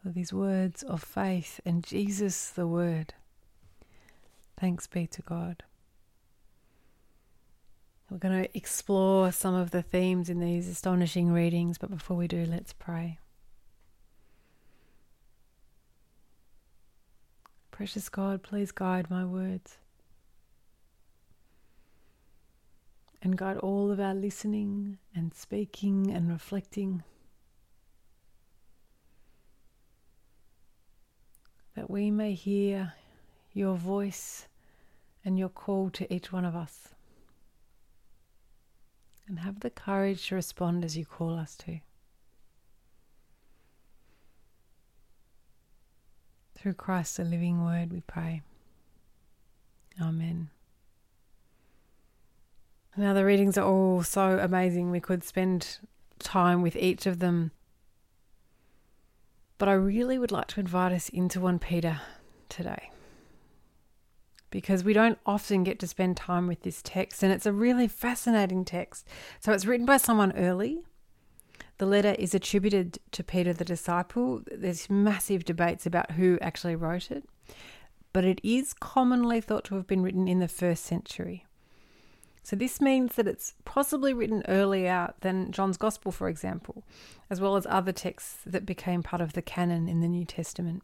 For 0.04 0.10
these 0.10 0.34
words 0.34 0.84
of 0.84 1.02
faith 1.02 1.62
and 1.66 1.84
Jesus 1.84 2.50
the 2.50 2.68
Word. 2.68 3.14
Thanks 4.60 4.86
be 4.86 5.08
to 5.08 5.22
God. 5.22 5.64
We're 8.10 8.18
going 8.18 8.44
to 8.44 8.58
explore 8.58 9.32
some 9.32 9.56
of 9.56 9.72
the 9.72 9.82
themes 9.82 10.30
in 10.30 10.40
these 10.40 10.68
astonishing 10.68 11.32
readings, 11.32 11.78
but 11.78 11.90
before 11.90 12.16
we 12.16 12.28
do, 12.28 12.46
let's 12.46 12.74
pray. 12.74 13.20
Precious 17.72 18.08
God, 18.10 18.44
please 18.44 18.72
guide 18.72 19.10
my 19.10 19.26
words. 19.26 19.78
and 23.26 23.36
guide 23.36 23.58
all 23.58 23.90
of 23.90 24.00
our 24.00 24.14
listening 24.14 25.00
and 25.16 25.34
speaking 25.34 26.12
and 26.12 26.32
reflecting. 26.32 27.04
That 31.76 31.90
we 31.90 32.12
may 32.12 32.36
hear 32.36 32.94
your 33.52 33.78
voice 33.78 34.48
and 35.26 35.40
your 35.40 35.50
call 35.50 35.90
to 35.90 36.14
each 36.14 36.32
one 36.32 36.46
of 36.46 36.56
us. 36.56 36.95
And 39.28 39.40
have 39.40 39.62
the 39.62 39.70
courage 39.70 40.28
to 40.28 40.36
respond 40.36 40.86
as 40.86 40.96
you 40.96 41.06
call 41.06 41.36
us 41.36 41.56
to. 41.58 41.80
Through 46.56 46.76
Christ, 46.76 47.18
the 47.18 47.24
living 47.24 47.64
word, 47.64 47.92
we 47.92 48.02
pray. 48.02 48.42
Amen. 50.02 50.50
Now, 52.98 53.14
the 53.14 53.26
readings 53.26 53.58
are 53.58 53.66
all 53.66 54.04
so 54.04 54.40
amazing. 54.40 54.90
We 54.90 55.00
could 55.00 55.24
spend 55.24 55.80
time 56.20 56.62
with 56.62 56.76
each 56.76 57.06
of 57.06 57.20
them. 57.20 57.52
But 59.58 59.70
I 59.70 59.74
really 59.74 60.18
would 60.18 60.32
like 60.32 60.48
to 60.50 60.60
invite 60.60 60.92
us 60.92 61.10
into 61.10 61.40
1 61.40 61.60
Peter 61.60 62.02
today. 62.48 62.90
Because 64.52 64.84
we 64.84 64.94
don't 64.94 65.20
often 65.26 65.64
get 65.64 65.80
to 65.80 65.88
spend 65.88 66.18
time 66.18 66.48
with 66.48 66.62
this 66.62 66.82
text, 66.82 67.24
and 67.24 67.32
it's 67.34 67.46
a 67.46 67.52
really 67.52 67.88
fascinating 67.88 68.64
text. 68.64 69.08
So, 69.40 69.52
it's 69.52 69.66
written 69.66 69.86
by 69.86 69.98
someone 69.98 70.32
early. 70.34 70.84
The 71.78 71.86
letter 71.86 72.16
is 72.18 72.34
attributed 72.34 73.00
to 73.12 73.24
Peter 73.24 73.52
the 73.52 73.66
disciple. 73.66 74.44
There's 74.50 74.90
massive 74.90 75.44
debates 75.44 75.86
about 75.86 76.12
who 76.12 76.38
actually 76.42 76.76
wrote 76.76 77.12
it, 77.12 77.26
but 78.14 78.24
it 78.24 78.40
is 78.44 78.74
commonly 78.74 79.42
thought 79.42 79.66
to 79.66 79.76
have 79.76 79.88
been 79.88 80.02
written 80.02 80.28
in 80.28 80.40
the 80.40 80.48
first 80.48 80.86
century. 80.86 81.46
So 82.44 82.56
this 82.56 82.80
means 82.80 83.16
that 83.16 83.28
it's 83.28 83.56
possibly 83.66 84.14
written 84.14 84.44
earlier 84.48 85.14
than 85.22 85.52
John's 85.52 85.78
Gospel, 85.78 86.12
for 86.12 86.30
example, 86.30 86.84
as 87.28 87.42
well 87.42 87.56
as 87.56 87.66
other 87.68 87.92
texts 87.92 88.38
that 88.46 88.68
became 88.68 89.02
part 89.02 89.22
of 89.22 89.34
the 89.34 89.42
canon 89.42 89.90
in 89.90 90.00
the 90.00 90.08
New 90.08 90.26
Testament. 90.26 90.84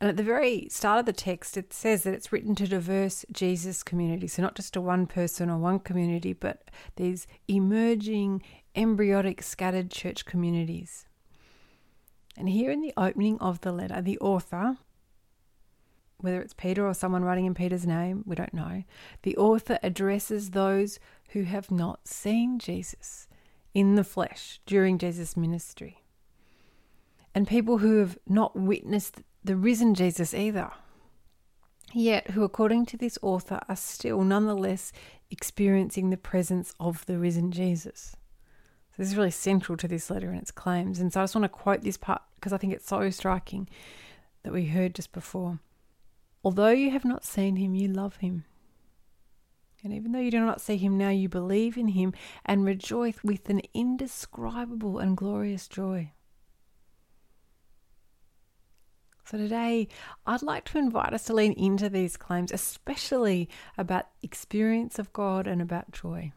And 0.00 0.08
at 0.08 0.16
the 0.16 0.22
very 0.22 0.68
start 0.70 1.00
of 1.00 1.06
the 1.06 1.12
text, 1.12 1.56
it 1.56 1.72
says 1.72 2.04
that 2.04 2.14
it's 2.14 2.32
written 2.32 2.54
to 2.56 2.68
diverse 2.68 3.24
Jesus 3.32 3.82
communities. 3.82 4.34
So, 4.34 4.42
not 4.42 4.54
just 4.54 4.74
to 4.74 4.80
one 4.80 5.06
person 5.06 5.50
or 5.50 5.58
one 5.58 5.80
community, 5.80 6.32
but 6.32 6.70
these 6.96 7.26
emerging, 7.48 8.42
embryonic, 8.76 9.42
scattered 9.42 9.90
church 9.90 10.24
communities. 10.24 11.06
And 12.36 12.48
here 12.48 12.70
in 12.70 12.80
the 12.80 12.94
opening 12.96 13.38
of 13.40 13.62
the 13.62 13.72
letter, 13.72 14.00
the 14.00 14.18
author, 14.20 14.76
whether 16.18 16.40
it's 16.40 16.54
Peter 16.54 16.86
or 16.86 16.94
someone 16.94 17.24
writing 17.24 17.46
in 17.46 17.54
Peter's 17.54 17.86
name, 17.86 18.22
we 18.24 18.36
don't 18.36 18.54
know. 18.54 18.84
The 19.22 19.36
author 19.36 19.80
addresses 19.82 20.50
those 20.50 21.00
who 21.30 21.42
have 21.42 21.72
not 21.72 22.06
seen 22.06 22.60
Jesus 22.60 23.26
in 23.74 23.96
the 23.96 24.04
flesh 24.04 24.60
during 24.66 24.98
Jesus' 24.98 25.36
ministry, 25.36 26.04
and 27.34 27.48
people 27.48 27.78
who 27.78 27.98
have 27.98 28.16
not 28.28 28.56
witnessed 28.56 29.22
the 29.44 29.56
risen 29.56 29.94
Jesus 29.94 30.34
either, 30.34 30.70
yet 31.92 32.30
who, 32.30 32.42
according 32.42 32.86
to 32.86 32.96
this 32.96 33.18
author, 33.22 33.60
are 33.68 33.76
still 33.76 34.22
nonetheless 34.22 34.92
experiencing 35.30 36.10
the 36.10 36.16
presence 36.16 36.74
of 36.80 37.06
the 37.06 37.18
risen 37.18 37.50
Jesus. 37.50 38.16
So 38.90 39.02
this 39.02 39.08
is 39.08 39.16
really 39.16 39.30
central 39.30 39.76
to 39.78 39.88
this 39.88 40.10
letter 40.10 40.30
and 40.30 40.40
its 40.40 40.50
claims. 40.50 40.98
And 40.98 41.12
so 41.12 41.20
I 41.20 41.22
just 41.22 41.34
want 41.34 41.44
to 41.44 41.48
quote 41.48 41.82
this 41.82 41.96
part 41.96 42.22
because 42.34 42.52
I 42.52 42.58
think 42.58 42.72
it's 42.72 42.88
so 42.88 43.08
striking 43.10 43.68
that 44.42 44.52
we 44.52 44.66
heard 44.66 44.94
just 44.94 45.12
before. 45.12 45.60
Although 46.42 46.70
you 46.70 46.90
have 46.90 47.04
not 47.04 47.24
seen 47.24 47.56
him, 47.56 47.74
you 47.74 47.88
love 47.88 48.16
him. 48.16 48.44
And 49.84 49.92
even 49.92 50.12
though 50.12 50.18
you 50.18 50.30
do 50.30 50.40
not 50.40 50.60
see 50.60 50.76
him 50.76 50.98
now, 50.98 51.10
you 51.10 51.28
believe 51.28 51.76
in 51.76 51.88
him 51.88 52.12
and 52.44 52.64
rejoice 52.64 53.22
with 53.22 53.48
an 53.48 53.60
indescribable 53.74 54.98
and 54.98 55.16
glorious 55.16 55.68
joy. 55.68 56.10
So, 59.30 59.36
today, 59.36 59.88
I'd 60.26 60.40
like 60.40 60.64
to 60.70 60.78
invite 60.78 61.12
us 61.12 61.24
to 61.24 61.34
lean 61.34 61.52
into 61.52 61.90
these 61.90 62.16
claims, 62.16 62.50
especially 62.50 63.46
about 63.76 64.06
experience 64.22 64.98
of 64.98 65.12
God 65.12 65.46
and 65.46 65.60
about 65.60 65.90
joy. 65.90 66.32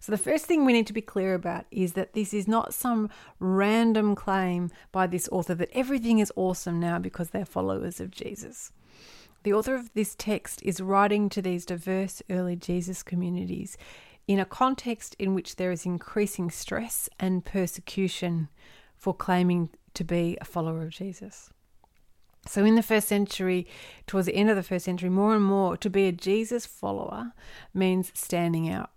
So, 0.00 0.12
the 0.12 0.16
first 0.16 0.46
thing 0.46 0.64
we 0.64 0.72
need 0.72 0.86
to 0.86 0.94
be 0.94 1.02
clear 1.02 1.34
about 1.34 1.66
is 1.70 1.92
that 1.92 2.14
this 2.14 2.32
is 2.32 2.48
not 2.48 2.72
some 2.72 3.10
random 3.38 4.14
claim 4.14 4.70
by 4.92 5.06
this 5.06 5.28
author 5.30 5.54
that 5.56 5.68
everything 5.74 6.20
is 6.20 6.32
awesome 6.36 6.80
now 6.80 6.98
because 6.98 7.30
they're 7.30 7.44
followers 7.44 8.00
of 8.00 8.10
Jesus. 8.10 8.72
The 9.42 9.52
author 9.52 9.74
of 9.74 9.92
this 9.92 10.14
text 10.14 10.62
is 10.62 10.80
writing 10.80 11.28
to 11.28 11.42
these 11.42 11.66
diverse 11.66 12.22
early 12.30 12.56
Jesus 12.56 13.02
communities 13.02 13.76
in 14.26 14.40
a 14.40 14.46
context 14.46 15.14
in 15.18 15.34
which 15.34 15.56
there 15.56 15.70
is 15.70 15.84
increasing 15.84 16.50
stress 16.50 17.10
and 17.20 17.44
persecution 17.44 18.48
for 18.96 19.12
claiming 19.12 19.68
to 19.94 20.04
be 20.04 20.36
a 20.40 20.44
follower 20.44 20.82
of 20.82 20.90
Jesus. 20.90 21.50
So, 22.46 22.64
in 22.64 22.74
the 22.74 22.82
first 22.82 23.08
century, 23.08 23.66
towards 24.06 24.26
the 24.26 24.34
end 24.34 24.50
of 24.50 24.56
the 24.56 24.62
first 24.62 24.84
century, 24.84 25.08
more 25.08 25.34
and 25.34 25.44
more, 25.44 25.76
to 25.76 25.88
be 25.88 26.06
a 26.06 26.12
Jesus 26.12 26.66
follower 26.66 27.32
means 27.72 28.10
standing 28.14 28.68
out. 28.68 28.90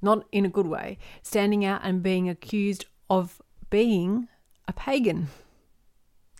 Not 0.00 0.24
in 0.30 0.44
a 0.44 0.50
good 0.50 0.66
way, 0.66 0.98
standing 1.22 1.64
out 1.64 1.80
and 1.82 2.02
being 2.02 2.28
accused 2.28 2.86
of 3.10 3.42
being 3.70 4.28
a 4.68 4.72
pagan, 4.72 5.28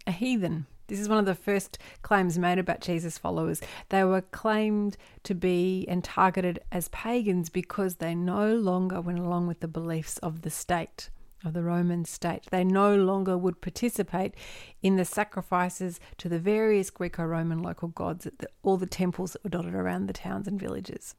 a 0.06 0.12
heathen. 0.12 0.66
This 0.87 1.00
is 1.00 1.09
one 1.09 1.18
of 1.18 1.25
the 1.25 1.35
first 1.35 1.78
claims 2.02 2.38
made 2.38 2.59
about 2.59 2.80
Jesus' 2.80 3.18
followers. 3.18 3.61
They 3.88 4.04
were 4.04 4.21
claimed 4.21 4.97
to 5.25 5.35
be 5.35 5.87
and 5.88 6.04
targeted 6.04 6.61
as 6.71 6.88
pagans 6.88 7.49
because 7.49 7.97
they 7.97 8.14
no 8.14 8.54
longer 8.54 9.00
went 9.00 9.18
along 9.18 9.47
with 9.47 9.61
the 9.61 9.68
beliefs 9.68 10.18
of 10.18 10.42
the 10.42 10.50
state, 10.50 11.09
of 11.45 11.53
the 11.53 11.63
Roman 11.63 12.05
state. 12.05 12.45
They 12.51 12.65
no 12.65 12.97
longer 12.97 13.37
would 13.37 13.61
participate 13.61 14.35
in 14.83 14.97
the 14.97 15.05
sacrifices 15.05 16.01
to 16.19 16.29
the 16.29 16.39
various 16.39 16.91
Greco 16.91 17.25
Roman 17.25 17.63
local 17.63 17.89
gods 17.89 18.27
at 18.27 18.39
the, 18.39 18.49
all 18.63 18.77
the 18.77 18.87
temples 18.87 19.33
that 19.33 19.45
were 19.45 19.51
dotted 19.51 19.75
around 19.75 20.07
the 20.07 20.13
towns 20.13 20.49
and 20.49 20.61
villages. 20.61 21.15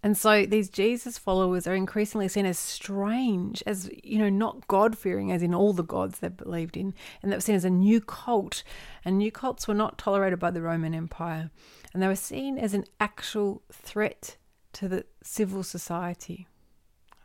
And 0.00 0.16
so 0.16 0.46
these 0.46 0.70
Jesus 0.70 1.18
followers 1.18 1.66
are 1.66 1.74
increasingly 1.74 2.28
seen 2.28 2.46
as 2.46 2.58
strange, 2.58 3.64
as, 3.66 3.90
you 4.04 4.18
know, 4.18 4.28
not 4.28 4.68
God 4.68 4.96
fearing, 4.96 5.32
as 5.32 5.42
in 5.42 5.52
all 5.52 5.72
the 5.72 5.82
gods 5.82 6.20
they 6.20 6.28
believed 6.28 6.76
in, 6.76 6.94
and 7.20 7.32
they 7.32 7.36
were 7.36 7.40
seen 7.40 7.56
as 7.56 7.64
a 7.64 7.70
new 7.70 8.00
cult. 8.00 8.62
And 9.04 9.18
new 9.18 9.32
cults 9.32 9.66
were 9.66 9.74
not 9.74 9.98
tolerated 9.98 10.38
by 10.38 10.52
the 10.52 10.62
Roman 10.62 10.94
Empire. 10.94 11.50
And 11.92 12.00
they 12.00 12.06
were 12.06 12.14
seen 12.14 12.58
as 12.58 12.74
an 12.74 12.84
actual 13.00 13.62
threat 13.72 14.36
to 14.74 14.88
the 14.88 15.04
civil 15.22 15.64
society. 15.64 16.46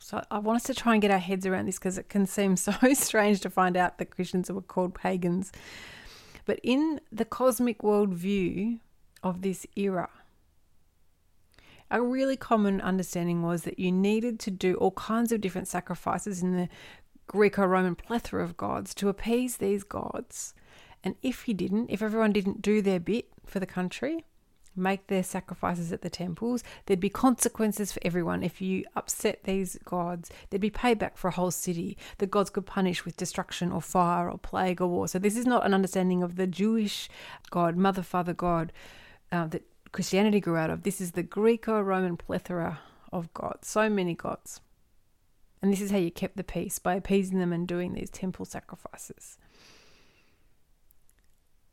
So 0.04 0.22
I 0.30 0.40
want 0.40 0.58
us 0.58 0.64
to 0.64 0.74
try 0.74 0.92
and 0.92 1.02
get 1.02 1.12
our 1.12 1.18
heads 1.18 1.46
around 1.46 1.68
this 1.68 1.80
because 1.80 1.98
it 1.98 2.10
can 2.10 2.26
seem 2.26 2.58
so 2.58 2.74
strange 2.92 3.40
to 3.40 3.50
find 3.50 3.78
out 3.78 4.00
that 4.00 4.12
Christians 4.12 4.52
were 4.52 4.62
called 4.62 4.94
pagans. 4.94 5.54
But 6.46 6.60
in 6.62 7.00
the 7.10 7.24
cosmic 7.24 7.80
worldview 7.80 8.82
of 9.24 9.44
this 9.44 9.66
era, 9.78 10.10
a 11.90 12.02
really 12.02 12.36
common 12.36 12.82
understanding 12.82 13.44
was 13.44 13.64
that 13.64 13.80
you 13.80 13.94
needed 13.94 14.42
to 14.42 14.52
do 14.52 14.76
all 14.76 14.92
kinds 14.92 15.32
of 15.32 15.40
different 15.40 15.70
sacrifices 15.70 16.44
in 16.44 16.58
the 16.58 16.68
Greco 17.28 17.66
Roman 17.66 17.96
plethora 17.96 18.44
of 18.44 18.58
gods 18.58 18.94
to 18.96 19.08
appease 19.08 19.56
these 19.56 19.84
gods. 19.84 20.54
And 21.02 21.16
if 21.22 21.48
you 21.48 21.54
didn't, 21.54 21.90
if 21.90 22.02
everyone 22.02 22.34
didn't 22.34 22.62
do 22.62 22.82
their 22.82 23.00
bit 23.00 23.30
for 23.46 23.62
the 23.62 23.66
country, 23.66 24.26
make 24.76 25.08
their 25.08 25.24
sacrifices 25.24 25.92
at 25.92 26.02
the 26.02 26.10
temples, 26.10 26.64
there'd 26.86 27.00
be 27.00 27.10
consequences 27.10 27.92
for 27.92 28.00
everyone. 28.04 28.44
If 28.44 28.62
you 28.62 28.86
upset 28.96 29.44
these 29.44 29.78
gods, 29.84 30.30
there'd 30.50 30.62
be 30.62 30.72
payback 30.72 31.16
for 31.16 31.28
a 31.28 31.32
whole 31.32 31.52
city. 31.52 31.98
The 32.18 32.28
gods 32.28 32.50
could 32.50 32.66
punish 32.66 33.06
with 33.06 33.18
destruction 33.18 33.72
or 33.72 33.82
fire 33.82 34.30
or 34.30 34.38
plague 34.38 34.82
or 34.82 34.88
war. 34.88 35.08
So, 35.08 35.20
this 35.20 35.38
is 35.38 35.46
not 35.46 35.66
an 35.66 35.74
understanding 35.74 36.24
of 36.24 36.36
the 36.36 36.48
Jewish 36.48 37.10
God, 37.50 37.78
Mother, 37.78 38.04
Father 38.04 38.34
God, 38.34 38.72
uh, 39.32 39.48
that 39.48 39.64
Christianity 39.92 40.40
grew 40.40 40.58
out 40.58 40.70
of. 40.70 40.84
This 40.84 41.00
is 41.00 41.12
the 41.12 41.24
Greco 41.24 41.80
Roman 41.82 42.18
plethora 42.18 42.80
of 43.12 43.34
gods, 43.34 43.68
so 43.68 43.90
many 43.90 44.16
gods. 44.16 44.60
And 45.62 45.72
this 45.72 45.80
is 45.80 45.92
how 45.92 45.98
you 45.98 46.12
kept 46.12 46.36
the 46.36 46.44
peace 46.44 46.78
by 46.78 46.96
appeasing 46.96 47.40
them 47.40 47.54
and 47.54 47.66
doing 47.66 47.94
these 47.94 48.10
temple 48.10 48.44
sacrifices. 48.44 49.38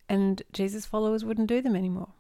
And 0.09 0.43
Jesus' 0.53 0.87
followers 0.87 1.25
wouldn't 1.25 1.49
do 1.49 1.61
them 1.61 1.75
anymore. 1.75 2.11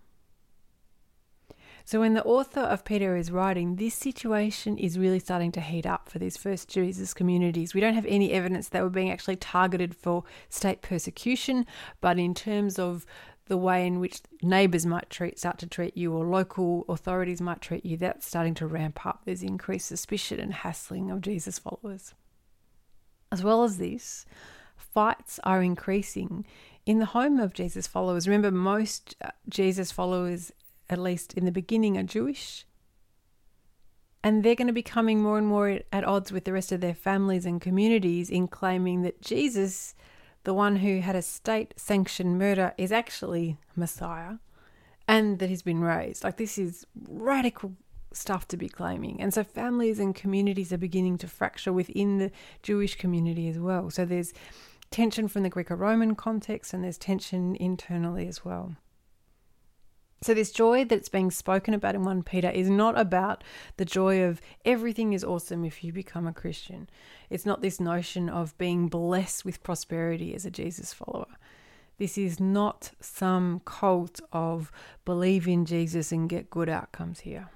So, 1.90 1.98
when 1.98 2.14
the 2.14 2.22
author 2.22 2.60
of 2.60 2.84
Peter 2.84 3.16
is 3.16 3.32
writing, 3.32 3.74
this 3.74 3.96
situation 3.96 4.78
is 4.78 4.96
really 4.96 5.18
starting 5.18 5.50
to 5.50 5.60
heat 5.60 5.86
up 5.86 6.08
for 6.08 6.20
these 6.20 6.36
first 6.36 6.68
Jesus 6.68 7.12
communities. 7.12 7.74
We 7.74 7.80
don't 7.80 7.94
have 7.94 8.06
any 8.06 8.30
evidence 8.30 8.68
they 8.68 8.80
were 8.80 8.90
being 8.90 9.10
actually 9.10 9.34
targeted 9.34 9.96
for 9.96 10.22
state 10.48 10.82
persecution, 10.82 11.66
but 12.00 12.16
in 12.16 12.32
terms 12.32 12.78
of 12.78 13.06
the 13.46 13.56
way 13.56 13.88
in 13.88 13.98
which 13.98 14.20
neighbours 14.40 14.86
might 14.86 15.10
treat 15.10 15.40
start 15.40 15.58
to 15.58 15.66
treat 15.66 15.96
you 15.96 16.14
or 16.14 16.24
local 16.26 16.84
authorities 16.88 17.40
might 17.40 17.60
treat 17.60 17.84
you, 17.84 17.96
that's 17.96 18.24
starting 18.24 18.54
to 18.54 18.68
ramp 18.68 19.04
up. 19.04 19.22
There's 19.24 19.42
increased 19.42 19.88
suspicion 19.88 20.38
and 20.38 20.54
hassling 20.54 21.10
of 21.10 21.22
Jesus 21.22 21.58
followers. 21.58 22.14
As 23.32 23.42
well 23.42 23.64
as 23.64 23.78
this, 23.78 24.26
fights 24.76 25.40
are 25.42 25.60
increasing 25.60 26.46
in 26.86 27.00
the 27.00 27.06
home 27.06 27.40
of 27.40 27.52
Jesus 27.52 27.88
followers. 27.88 28.28
Remember, 28.28 28.52
most 28.52 29.16
uh, 29.20 29.30
Jesus 29.48 29.90
followers, 29.90 30.52
at 30.90 30.98
least 30.98 31.32
in 31.34 31.44
the 31.44 31.52
beginning, 31.52 31.96
are 31.96 32.02
Jewish. 32.02 32.66
And 34.22 34.42
they're 34.42 34.54
going 34.54 34.66
to 34.66 34.72
be 34.74 34.82
coming 34.82 35.22
more 35.22 35.38
and 35.38 35.46
more 35.46 35.80
at 35.92 36.04
odds 36.04 36.30
with 36.30 36.44
the 36.44 36.52
rest 36.52 36.72
of 36.72 36.82
their 36.82 36.94
families 36.94 37.46
and 37.46 37.60
communities 37.60 38.28
in 38.28 38.48
claiming 38.48 39.00
that 39.02 39.22
Jesus 39.22 39.94
the 40.44 40.54
one 40.54 40.76
who 40.76 41.00
had 41.00 41.16
a 41.16 41.22
state 41.22 41.74
sanctioned 41.76 42.38
murder 42.38 42.72
is 42.78 42.92
actually 42.92 43.58
Messiah 43.76 44.34
and 45.06 45.38
that 45.38 45.48
he's 45.48 45.62
been 45.62 45.80
raised. 45.80 46.24
Like, 46.24 46.36
this 46.36 46.56
is 46.56 46.86
radical 47.08 47.74
stuff 48.12 48.48
to 48.48 48.56
be 48.56 48.68
claiming. 48.68 49.20
And 49.20 49.34
so, 49.34 49.44
families 49.44 49.98
and 49.98 50.14
communities 50.14 50.72
are 50.72 50.78
beginning 50.78 51.18
to 51.18 51.28
fracture 51.28 51.72
within 51.72 52.18
the 52.18 52.30
Jewish 52.62 52.94
community 52.94 53.48
as 53.48 53.58
well. 53.58 53.90
So, 53.90 54.04
there's 54.04 54.32
tension 54.90 55.28
from 55.28 55.42
the 55.42 55.50
Greco 55.50 55.74
Roman 55.74 56.14
context 56.14 56.72
and 56.72 56.82
there's 56.82 56.98
tension 56.98 57.54
internally 57.56 58.26
as 58.26 58.44
well. 58.44 58.76
So, 60.22 60.34
this 60.34 60.52
joy 60.52 60.84
that's 60.84 61.08
being 61.08 61.30
spoken 61.30 61.72
about 61.72 61.94
in 61.94 62.04
1 62.04 62.24
Peter 62.24 62.50
is 62.50 62.68
not 62.68 62.98
about 62.98 63.42
the 63.78 63.86
joy 63.86 64.22
of 64.22 64.42
everything 64.66 65.14
is 65.14 65.24
awesome 65.24 65.64
if 65.64 65.82
you 65.82 65.94
become 65.94 66.26
a 66.26 66.32
Christian. 66.34 66.90
It's 67.30 67.46
not 67.46 67.62
this 67.62 67.80
notion 67.80 68.28
of 68.28 68.56
being 68.58 68.88
blessed 68.88 69.46
with 69.46 69.62
prosperity 69.62 70.34
as 70.34 70.44
a 70.44 70.50
Jesus 70.50 70.92
follower. 70.92 71.38
This 71.96 72.18
is 72.18 72.38
not 72.38 72.90
some 73.00 73.62
cult 73.64 74.20
of 74.30 74.70
believe 75.06 75.48
in 75.48 75.64
Jesus 75.64 76.12
and 76.12 76.28
get 76.28 76.50
good 76.50 76.68
outcomes 76.68 77.20
here. 77.20 77.48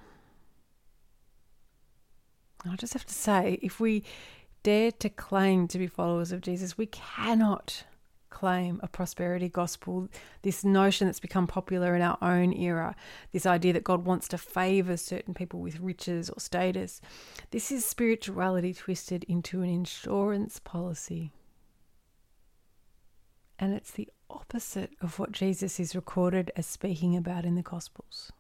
I 2.67 2.77
just 2.77 2.95
have 2.95 3.05
to 3.05 3.15
say, 3.15 3.59
if 3.61 3.79
we 3.79 4.05
dare 4.63 4.91
to 4.93 5.11
claim 5.11 5.69
to 5.69 5.79
be 5.79 5.87
followers 5.87 6.33
of 6.33 6.41
Jesus, 6.41 6.79
we 6.79 6.87
cannot 6.87 7.85
claim 8.35 8.81
a 8.83 8.89
prosperity 8.89 9.49
gospel, 9.49 10.09
this 10.43 10.65
notion 10.65 11.07
that's 11.07 11.21
become 11.21 11.47
popular 11.47 11.95
in 11.95 12.03
our 12.03 12.19
own 12.21 12.53
era, 12.53 12.97
this 13.33 13.47
idea 13.47 13.73
that 13.73 13.85
God 13.85 14.05
wants 14.05 14.27
to 14.29 14.39
favor 14.39 14.97
certain 14.97 15.33
people 15.33 15.61
with 15.61 15.81
riches 15.81 16.29
or 16.29 16.41
status. 16.41 17.01
This 17.53 17.71
is 17.71 17.87
spirituality 17.87 18.75
twisted 18.75 19.25
into 19.25 19.63
an 19.63 19.71
insurance 19.71 20.59
policy. 20.59 21.31
And 23.59 23.73
it's 23.73 23.93
the 23.93 24.09
opposite 24.29 24.91
of 25.01 25.19
what 25.19 25.31
Jesus 25.31 25.79
is 25.79 25.95
recorded 25.95 26.51
as 26.57 26.67
speaking 26.67 27.17
about 27.17 27.45
in 27.45 27.55
the 27.55 27.63
Gospels. 27.63 28.33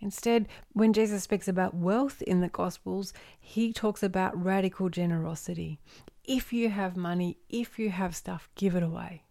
Instead, 0.00 0.46
when 0.74 0.92
Jesus 0.92 1.24
speaks 1.24 1.48
about 1.48 1.74
wealth 1.74 2.22
in 2.22 2.40
the 2.40 2.48
Gospels, 2.48 3.12
he 3.40 3.72
talks 3.72 4.02
about 4.02 4.40
radical 4.40 4.88
generosity. 4.90 5.80
If 6.28 6.52
you 6.52 6.68
have 6.68 6.94
money, 6.94 7.38
if 7.48 7.78
you 7.78 7.88
have 7.88 8.14
stuff, 8.14 8.50
give 8.54 8.74
it 8.74 8.82
away. 8.82 9.22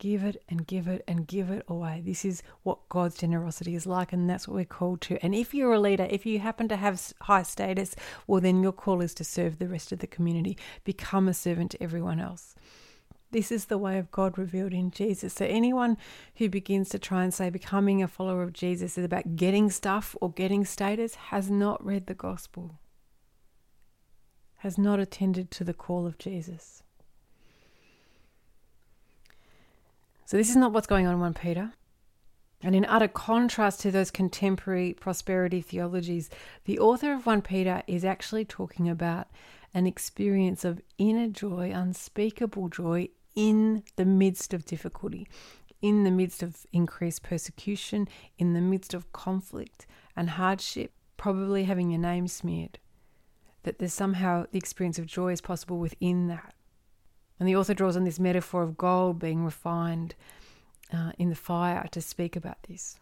Give 0.00 0.24
it 0.24 0.42
and 0.48 0.66
give 0.66 0.88
it 0.88 1.04
and 1.06 1.28
give 1.28 1.48
it 1.48 1.64
away. 1.68 2.02
This 2.04 2.24
is 2.24 2.42
what 2.64 2.88
God's 2.88 3.16
generosity 3.16 3.76
is 3.76 3.86
like, 3.86 4.12
and 4.12 4.28
that's 4.28 4.48
what 4.48 4.56
we're 4.56 4.64
called 4.64 5.00
to. 5.02 5.24
And 5.24 5.32
if 5.32 5.54
you're 5.54 5.72
a 5.72 5.78
leader, 5.78 6.08
if 6.10 6.26
you 6.26 6.40
happen 6.40 6.66
to 6.70 6.76
have 6.76 7.12
high 7.20 7.44
status, 7.44 7.94
well, 8.26 8.40
then 8.40 8.64
your 8.64 8.72
call 8.72 9.00
is 9.00 9.14
to 9.14 9.22
serve 9.22 9.60
the 9.60 9.68
rest 9.68 9.92
of 9.92 10.00
the 10.00 10.08
community, 10.08 10.58
become 10.82 11.28
a 11.28 11.34
servant 11.34 11.70
to 11.70 11.80
everyone 11.80 12.18
else. 12.18 12.56
This 13.30 13.52
is 13.52 13.66
the 13.66 13.78
way 13.78 13.96
of 13.96 14.10
God 14.10 14.38
revealed 14.38 14.72
in 14.72 14.90
Jesus. 14.90 15.34
So, 15.34 15.44
anyone 15.44 15.98
who 16.34 16.48
begins 16.48 16.88
to 16.88 16.98
try 16.98 17.22
and 17.22 17.32
say 17.32 17.48
becoming 17.48 18.02
a 18.02 18.08
follower 18.08 18.42
of 18.42 18.52
Jesus 18.52 18.98
is 18.98 19.04
about 19.04 19.36
getting 19.36 19.70
stuff 19.70 20.16
or 20.20 20.32
getting 20.32 20.64
status 20.64 21.14
has 21.14 21.48
not 21.48 21.84
read 21.86 22.08
the 22.08 22.14
gospel 22.14 22.80
has 24.60 24.76
not 24.76 25.00
attended 25.00 25.50
to 25.50 25.64
the 25.64 25.74
call 25.74 26.06
of 26.06 26.18
Jesus. 26.18 26.82
So, 30.26 30.36
this 30.36 30.50
is 30.50 30.56
not 30.56 30.72
what's 30.72 30.86
going 30.86 31.06
on 31.06 31.14
in 31.14 31.20
1 31.20 31.34
Peter. 31.34 31.72
And 32.62 32.76
in 32.76 32.84
utter 32.84 33.08
contrast 33.08 33.80
to 33.80 33.90
those 33.90 34.10
contemporary 34.10 34.92
prosperity 34.92 35.62
theologies, 35.62 36.28
the 36.66 36.78
author 36.78 37.12
of 37.14 37.24
1 37.24 37.40
Peter 37.40 37.82
is 37.86 38.04
actually 38.04 38.44
talking 38.44 38.88
about 38.88 39.28
an 39.72 39.86
experience 39.86 40.62
of 40.64 40.82
inner 40.98 41.28
joy, 41.28 41.72
unspeakable 41.74 42.68
joy 42.68 43.08
in 43.34 43.82
the 43.96 44.04
midst 44.04 44.52
of 44.52 44.66
difficulty, 44.66 45.26
in 45.80 46.04
the 46.04 46.10
midst 46.10 46.42
of 46.42 46.66
increased 46.70 47.22
persecution, 47.22 48.06
in 48.38 48.52
the 48.52 48.60
midst 48.60 48.92
of 48.92 49.10
conflict 49.12 49.86
and 50.14 50.30
hardship, 50.30 50.92
probably 51.16 51.64
having 51.64 51.90
your 51.90 52.00
name 52.00 52.28
smeared. 52.28 52.78
That 53.64 53.78
there's 53.78 53.92
somehow 53.92 54.46
the 54.50 54.58
experience 54.58 54.98
of 54.98 55.06
joy 55.06 55.32
is 55.32 55.40
possible 55.40 55.78
within 55.78 56.28
that. 56.28 56.54
And 57.38 57.48
the 57.48 57.56
author 57.56 57.74
draws 57.74 57.96
on 57.96 58.04
this 58.04 58.18
metaphor 58.18 58.62
of 58.62 58.76
gold 58.76 59.18
being 59.18 59.44
refined 59.44 60.14
uh, 60.92 61.12
in 61.18 61.30
the 61.30 61.34
fire 61.34 61.86
to 61.92 62.00
speak 62.00 62.36
about 62.36 62.62
this. 62.68 62.98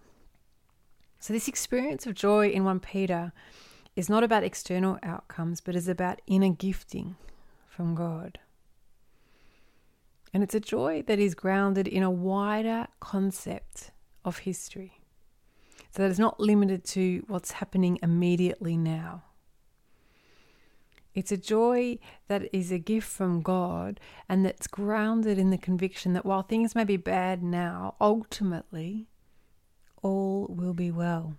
So, 1.21 1.33
this 1.33 1.49
experience 1.49 2.07
of 2.07 2.14
joy 2.14 2.49
in 2.51 2.64
1 2.64 2.81
Peter 2.81 3.33
is 3.97 4.09
not 4.09 4.23
about 4.23 4.44
external 4.44 4.99
outcomes, 5.03 5.61
but 5.61 5.75
is 5.75 5.88
about 5.88 6.21
inner 6.29 6.51
gifting 6.51 7.16
from 7.68 7.97
God. 7.97 8.38
And 10.33 10.42
it's 10.42 10.55
a 10.55 10.61
joy 10.61 11.03
that 11.07 11.18
is 11.18 11.35
grounded 11.35 11.88
in 11.88 12.05
a 12.05 12.11
wider 12.11 12.87
concept 13.01 13.90
of 14.25 14.38
history. 14.38 15.01
So 15.90 16.03
that 16.03 16.11
it's 16.11 16.18
not 16.18 16.38
limited 16.38 16.85
to 16.85 17.25
what's 17.27 17.53
happening 17.53 17.99
immediately 18.03 18.77
now. 18.77 19.25
It's 21.14 21.33
a 21.33 21.37
joy 21.37 21.99
that 22.29 22.49
is 22.53 22.71
a 22.71 22.79
gift 22.79 23.09
from 23.09 23.42
God 23.42 23.99
and 24.29 24.44
that's 24.44 24.66
grounded 24.66 25.38
in 25.38 25.51
the 25.51 25.59
conviction 25.59 26.12
that 26.12 26.25
while 26.25 26.42
things 26.42 26.75
may 26.75 26.85
be 26.85 26.97
bad 26.97 27.42
now, 27.42 27.97
ultimately 28.01 29.09
all 30.03 30.47
will 30.49 30.75
be 30.75 30.90
well. 30.90 31.35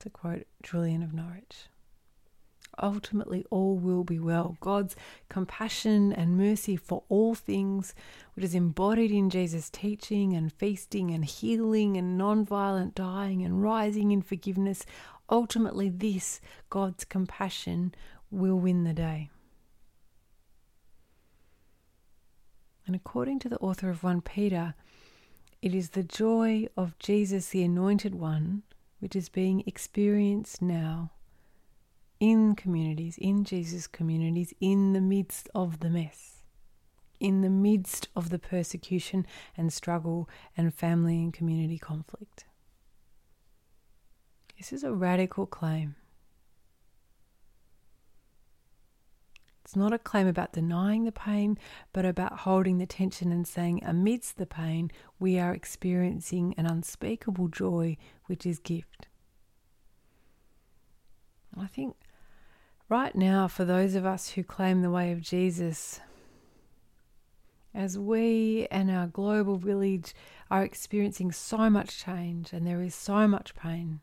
To 0.00 0.10
quote 0.10 0.46
Julian 0.62 1.02
of 1.02 1.12
Norwich. 1.12 1.68
Ultimately, 2.82 3.44
all 3.50 3.76
will 3.76 4.04
be 4.04 4.18
well. 4.18 4.58
God's 4.60 4.94
compassion 5.30 6.12
and 6.12 6.36
mercy 6.36 6.76
for 6.76 7.04
all 7.08 7.34
things, 7.34 7.94
which 8.34 8.44
is 8.44 8.54
embodied 8.54 9.10
in 9.10 9.30
Jesus' 9.30 9.70
teaching 9.70 10.34
and 10.34 10.52
feasting 10.52 11.10
and 11.10 11.24
healing 11.24 11.96
and 11.96 12.18
non-violent 12.18 12.94
dying 12.94 13.42
and 13.42 13.62
rising 13.62 14.10
in 14.10 14.20
forgiveness, 14.20 14.84
ultimately, 15.28 15.88
this 15.88 16.40
God's 16.70 17.04
compassion 17.04 17.94
will 18.30 18.58
win 18.58 18.84
the 18.84 18.92
day. 18.92 19.30
And 22.86 22.94
according 22.94 23.40
to 23.40 23.48
the 23.48 23.58
author 23.58 23.90
of 23.90 24.04
1 24.04 24.20
Peter, 24.22 24.74
it 25.60 25.74
is 25.74 25.90
the 25.90 26.04
joy 26.04 26.68
of 26.76 26.98
Jesus, 26.98 27.48
the 27.48 27.64
Anointed 27.64 28.14
One, 28.14 28.62
which 29.00 29.16
is 29.16 29.28
being 29.28 29.64
experienced 29.66 30.62
now 30.62 31.10
in 32.20 32.54
communities, 32.54 33.18
in 33.18 33.44
Jesus' 33.44 33.86
communities, 33.86 34.54
in 34.60 34.92
the 34.92 35.00
midst 35.00 35.48
of 35.54 35.80
the 35.80 35.90
mess, 35.90 36.42
in 37.18 37.40
the 37.40 37.50
midst 37.50 38.08
of 38.14 38.30
the 38.30 38.38
persecution 38.38 39.26
and 39.56 39.72
struggle 39.72 40.28
and 40.56 40.72
family 40.72 41.16
and 41.16 41.32
community 41.34 41.78
conflict. 41.78 42.44
This 44.56 44.72
is 44.72 44.84
a 44.84 44.92
radical 44.92 45.46
claim. 45.46 45.96
It's 49.64 49.76
not 49.76 49.92
a 49.92 49.98
claim 49.98 50.28
about 50.28 50.52
denying 50.52 51.04
the 51.04 51.12
pain, 51.12 51.58
but 51.92 52.04
about 52.04 52.38
holding 52.40 52.78
the 52.78 52.86
tension 52.86 53.32
and 53.32 53.46
saying, 53.46 53.82
amidst 53.84 54.38
the 54.38 54.46
pain, 54.46 54.92
we 55.18 55.40
are 55.40 55.52
experiencing 55.52 56.54
an 56.56 56.66
unspeakable 56.66 57.48
joy, 57.48 57.96
which 58.26 58.46
is 58.46 58.60
gift. 58.60 59.08
I 61.58 61.66
think 61.66 61.96
right 62.88 63.14
now, 63.16 63.48
for 63.48 63.64
those 63.64 63.96
of 63.96 64.06
us 64.06 64.30
who 64.30 64.44
claim 64.44 64.82
the 64.82 64.90
way 64.90 65.10
of 65.10 65.20
Jesus, 65.20 66.00
as 67.74 67.98
we 67.98 68.68
and 68.70 68.90
our 68.90 69.08
global 69.08 69.56
village 69.56 70.14
are 70.48 70.62
experiencing 70.62 71.32
so 71.32 71.68
much 71.68 71.98
change 71.98 72.52
and 72.52 72.66
there 72.66 72.82
is 72.82 72.94
so 72.94 73.26
much 73.26 73.54
pain, 73.54 74.00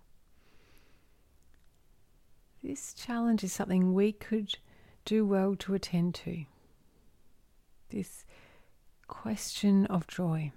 this 2.63 2.93
challenge 2.93 3.43
is 3.43 3.51
something 3.51 3.93
we 3.93 4.11
could 4.11 4.57
do 5.05 5.25
well 5.25 5.55
to 5.57 5.73
attend 5.73 6.15
to. 6.15 6.45
This 7.89 8.25
question 9.07 9.85
of 9.87 10.07
joy. 10.07 10.51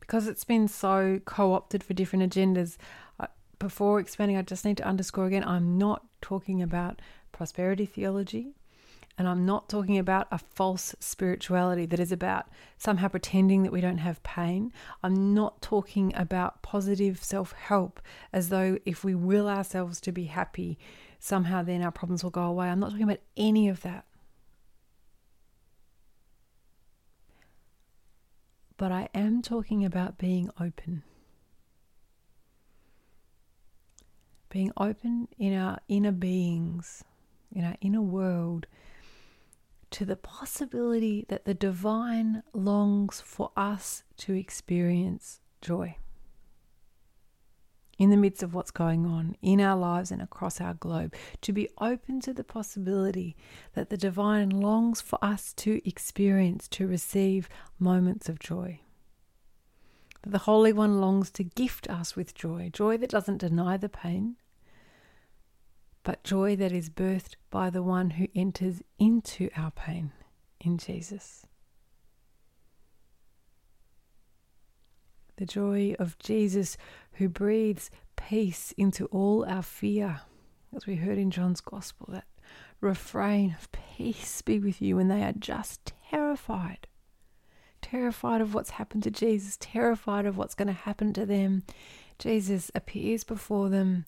Because 0.00 0.28
it's 0.28 0.44
been 0.44 0.68
so 0.68 1.20
co 1.24 1.54
opted 1.54 1.82
for 1.82 1.94
different 1.94 2.32
agendas, 2.32 2.76
before 3.58 3.98
expanding, 3.98 4.36
I 4.36 4.42
just 4.42 4.64
need 4.64 4.76
to 4.78 4.86
underscore 4.86 5.26
again 5.26 5.44
I'm 5.44 5.78
not 5.78 6.04
talking 6.20 6.60
about 6.60 7.00
prosperity 7.32 7.86
theology. 7.86 8.54
And 9.16 9.28
I'm 9.28 9.46
not 9.46 9.68
talking 9.68 9.96
about 9.96 10.26
a 10.32 10.38
false 10.38 10.94
spirituality 10.98 11.86
that 11.86 12.00
is 12.00 12.10
about 12.10 12.48
somehow 12.76 13.08
pretending 13.08 13.62
that 13.62 13.72
we 13.72 13.80
don't 13.80 13.98
have 13.98 14.22
pain. 14.24 14.72
I'm 15.04 15.34
not 15.34 15.62
talking 15.62 16.12
about 16.16 16.62
positive 16.62 17.22
self 17.22 17.52
help 17.52 18.00
as 18.32 18.48
though 18.48 18.78
if 18.84 19.04
we 19.04 19.14
will 19.14 19.48
ourselves 19.48 20.00
to 20.02 20.12
be 20.12 20.24
happy, 20.24 20.78
somehow 21.20 21.62
then 21.62 21.80
our 21.80 21.92
problems 21.92 22.24
will 22.24 22.30
go 22.30 22.42
away. 22.42 22.66
I'm 22.66 22.80
not 22.80 22.90
talking 22.90 23.04
about 23.04 23.20
any 23.36 23.68
of 23.68 23.82
that. 23.82 24.04
But 28.76 28.90
I 28.90 29.08
am 29.14 29.42
talking 29.42 29.84
about 29.84 30.18
being 30.18 30.50
open. 30.60 31.04
Being 34.48 34.72
open 34.76 35.28
in 35.38 35.56
our 35.56 35.78
inner 35.88 36.12
beings, 36.12 37.04
in 37.52 37.64
our 37.64 37.76
inner 37.80 38.02
world, 38.02 38.66
to 39.94 40.04
the 40.04 40.16
possibility 40.16 41.24
that 41.28 41.44
the 41.44 41.54
divine 41.54 42.42
longs 42.52 43.20
for 43.20 43.52
us 43.56 44.02
to 44.16 44.34
experience 44.34 45.38
joy 45.62 45.96
in 47.96 48.10
the 48.10 48.16
midst 48.16 48.42
of 48.42 48.52
what's 48.52 48.72
going 48.72 49.06
on 49.06 49.36
in 49.40 49.60
our 49.60 49.76
lives 49.76 50.10
and 50.10 50.20
across 50.20 50.60
our 50.60 50.74
globe, 50.74 51.14
to 51.40 51.52
be 51.52 51.68
open 51.80 52.20
to 52.20 52.34
the 52.34 52.42
possibility 52.42 53.36
that 53.74 53.88
the 53.88 53.96
divine 53.96 54.50
longs 54.50 55.00
for 55.00 55.16
us 55.22 55.52
to 55.52 55.80
experience, 55.88 56.66
to 56.66 56.88
receive 56.88 57.48
moments 57.78 58.28
of 58.28 58.40
joy. 58.40 58.80
That 60.22 60.30
the 60.30 60.38
Holy 60.38 60.72
One 60.72 61.00
longs 61.00 61.30
to 61.30 61.44
gift 61.44 61.88
us 61.88 62.16
with 62.16 62.34
joy, 62.34 62.68
joy 62.72 62.96
that 62.96 63.10
doesn't 63.10 63.38
deny 63.38 63.76
the 63.76 63.88
pain, 63.88 64.34
but 66.04 66.22
joy 66.22 66.54
that 66.56 66.70
is 66.70 66.88
birthed 66.88 67.34
by 67.50 67.70
the 67.70 67.82
one 67.82 68.10
who 68.10 68.28
enters 68.34 68.82
into 68.98 69.50
our 69.56 69.72
pain 69.72 70.12
in 70.60 70.78
Jesus. 70.78 71.46
the 75.36 75.46
joy 75.46 75.94
of 75.98 76.18
Jesus 76.18 76.76
who 77.14 77.28
breathes 77.28 77.90
peace 78.16 78.72
into 78.76 79.06
all 79.06 79.44
our 79.46 79.62
fear. 79.62 80.20
As 80.74 80.86
we 80.86 80.96
heard 80.96 81.18
in 81.18 81.30
John's 81.30 81.60
Gospel, 81.60 82.08
that 82.10 82.26
refrain 82.80 83.56
of 83.58 83.70
peace 83.72 84.42
be 84.42 84.58
with 84.58 84.82
you 84.82 84.96
when 84.96 85.08
they 85.08 85.22
are 85.22 85.32
just 85.32 85.92
terrified. 86.10 86.86
Terrified 87.80 88.40
of 88.40 88.54
what's 88.54 88.70
happened 88.70 89.02
to 89.04 89.10
Jesus, 89.10 89.56
terrified 89.60 90.26
of 90.26 90.36
what's 90.36 90.54
going 90.54 90.68
to 90.68 90.74
happen 90.74 91.12
to 91.12 91.26
them. 91.26 91.64
Jesus 92.18 92.70
appears 92.74 93.24
before 93.24 93.68
them, 93.68 94.06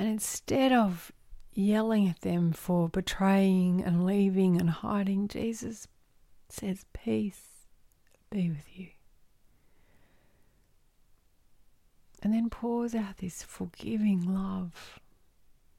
and 0.00 0.08
instead 0.08 0.72
of 0.72 1.12
yelling 1.52 2.08
at 2.08 2.22
them 2.22 2.52
for 2.52 2.88
betraying 2.88 3.84
and 3.84 4.06
leaving 4.06 4.58
and 4.58 4.70
hiding, 4.70 5.28
Jesus 5.28 5.88
says, 6.48 6.86
Peace 6.94 7.66
be 8.30 8.48
with 8.48 8.64
you. 8.74 8.86
And 12.22 12.32
then 12.32 12.48
pours 12.48 12.94
out 12.94 13.18
this 13.18 13.42
forgiving 13.42 14.34
love, 14.34 14.98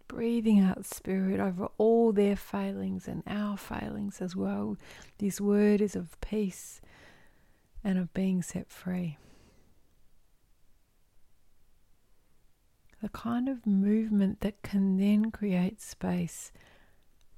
breathing 0.08 0.60
out 0.60 0.86
spirit 0.86 1.40
over 1.40 1.70
all 1.80 2.12
their 2.12 2.36
failings 2.36 3.08
and 3.08 3.24
our 3.26 3.58
failings 3.58 4.22
as 4.22 4.36
well. 4.36 4.78
This 5.18 5.42
word 5.42 5.82
is 5.82 5.96
of 5.96 6.22
peace 6.22 6.80
and 7.84 7.98
of 7.98 8.14
being 8.14 8.44
set 8.44 8.70
free. 8.70 9.18
The 13.02 13.10
kind 13.10 13.50
of 13.50 13.66
movement 13.66 14.42
that 14.42 14.62
can 14.62 14.98
then 14.98 15.32
create 15.32 15.82
space 15.82 16.52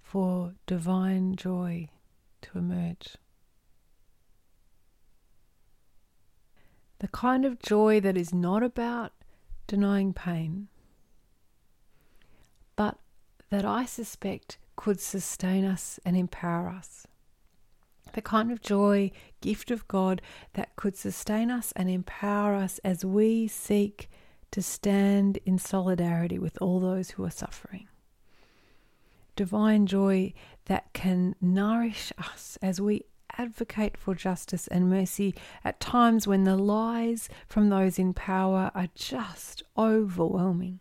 for 0.02 0.54
divine 0.66 1.36
joy 1.36 1.88
to 2.42 2.58
emerge. 2.58 3.16
the 7.04 7.08
kind 7.10 7.44
of 7.44 7.60
joy 7.60 8.00
that 8.00 8.16
is 8.16 8.34
not 8.34 8.64
about 8.64 9.12
denying 9.68 10.14
pain, 10.14 10.70
but 12.78 12.98
that 13.50 13.66
I 13.66 13.84
suspect 13.84 14.58
could 14.78 15.02
sustain 15.02 15.66
us 15.66 16.00
and 16.06 16.16
empower 16.16 16.70
us. 16.70 17.06
the 18.14 18.22
kind 18.22 18.54
of 18.54 18.62
joy, 18.62 19.12
gift 19.42 19.70
of 19.70 19.86
God 19.90 20.22
that 20.54 20.78
could 20.78 20.96
sustain 20.96 21.52
us 21.52 21.74
and 21.76 21.90
empower 21.90 22.56
us 22.56 22.80
as 22.86 23.04
we 23.04 23.50
seek 23.50 24.10
to 24.54 24.62
stand 24.62 25.40
in 25.48 25.58
solidarity 25.58 26.38
with 26.38 26.62
all 26.62 26.80
those 26.80 27.10
who 27.12 27.26
are 27.26 27.32
suffering. 27.32 27.88
Divine 29.36 29.88
joy 29.88 30.32
that 30.66 30.94
can 30.94 31.36
nourish 31.42 32.14
us 32.20 32.60
as 32.62 32.80
we 32.80 33.04
advocate 33.36 33.98
for 33.98 34.14
justice 34.14 34.68
and 34.68 34.88
mercy 34.88 35.34
at 35.64 35.80
times 35.80 36.28
when 36.28 36.44
the 36.44 36.56
lies 36.56 37.30
from 37.48 37.70
those 37.70 37.98
in 37.98 38.14
power 38.14 38.70
are 38.76 38.90
just 38.94 39.64
overwhelming. 39.76 40.80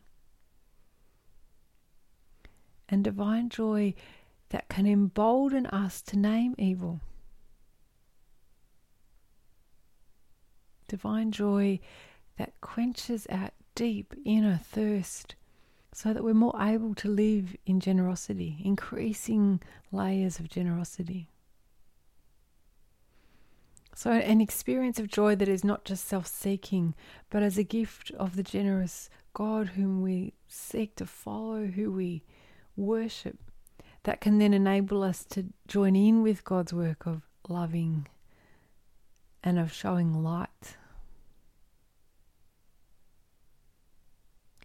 And 2.91 3.03
divine 3.03 3.49
joy 3.49 3.95
that 4.51 4.69
can 4.69 4.87
embolden 4.87 5.65
us 5.65 6.03
to 6.03 6.19
name 6.19 6.55
evil. 6.59 7.01
Divine 10.89 11.33
joy 11.33 11.81
that 12.37 12.53
quenches 12.61 13.27
our 13.31 13.49
deep 13.75 14.15
inner 14.25 14.61
thirst 14.63 15.35
so 15.93 16.13
that 16.13 16.25
we're 16.25 16.35
more 16.35 16.57
able 16.61 16.95
to 16.95 17.09
live 17.09 17.55
in 17.67 17.81
generosity, 17.81 18.59
increasing 18.65 19.61
layers 19.91 20.39
of 20.39 20.49
generosity. 20.49 21.29
So, 23.95 24.11
an 24.11 24.41
experience 24.41 24.99
of 24.99 25.09
joy 25.09 25.37
that 25.37 25.49
is 25.49 25.63
not 25.63 25.85
just 25.85 26.09
self 26.09 26.27
seeking, 26.27 26.95
but 27.29 27.43
as 27.43 27.59
a 27.59 27.63
gift 27.63 28.11
of 28.13 28.37
the 28.37 28.43
generous 28.43 29.11
God 29.35 29.69
whom 29.69 30.01
we 30.01 30.33
seek 30.49 30.97
to 30.97 31.07
follow, 31.07 31.67
who 31.67 31.93
we 31.93 32.25
worship, 32.75 33.39
that 34.05 34.21
can 34.21 34.39
then 34.39 34.55
enable 34.55 35.03
us 35.03 35.25
to 35.27 35.47
join 35.69 35.95
in 35.95 36.23
with 36.23 36.45
God's 36.45 36.73
work 36.73 37.07
of 37.07 37.23
loving 37.49 38.09
and 39.45 39.59
of 39.59 39.73
showing 39.73 40.23
light. 40.23 40.77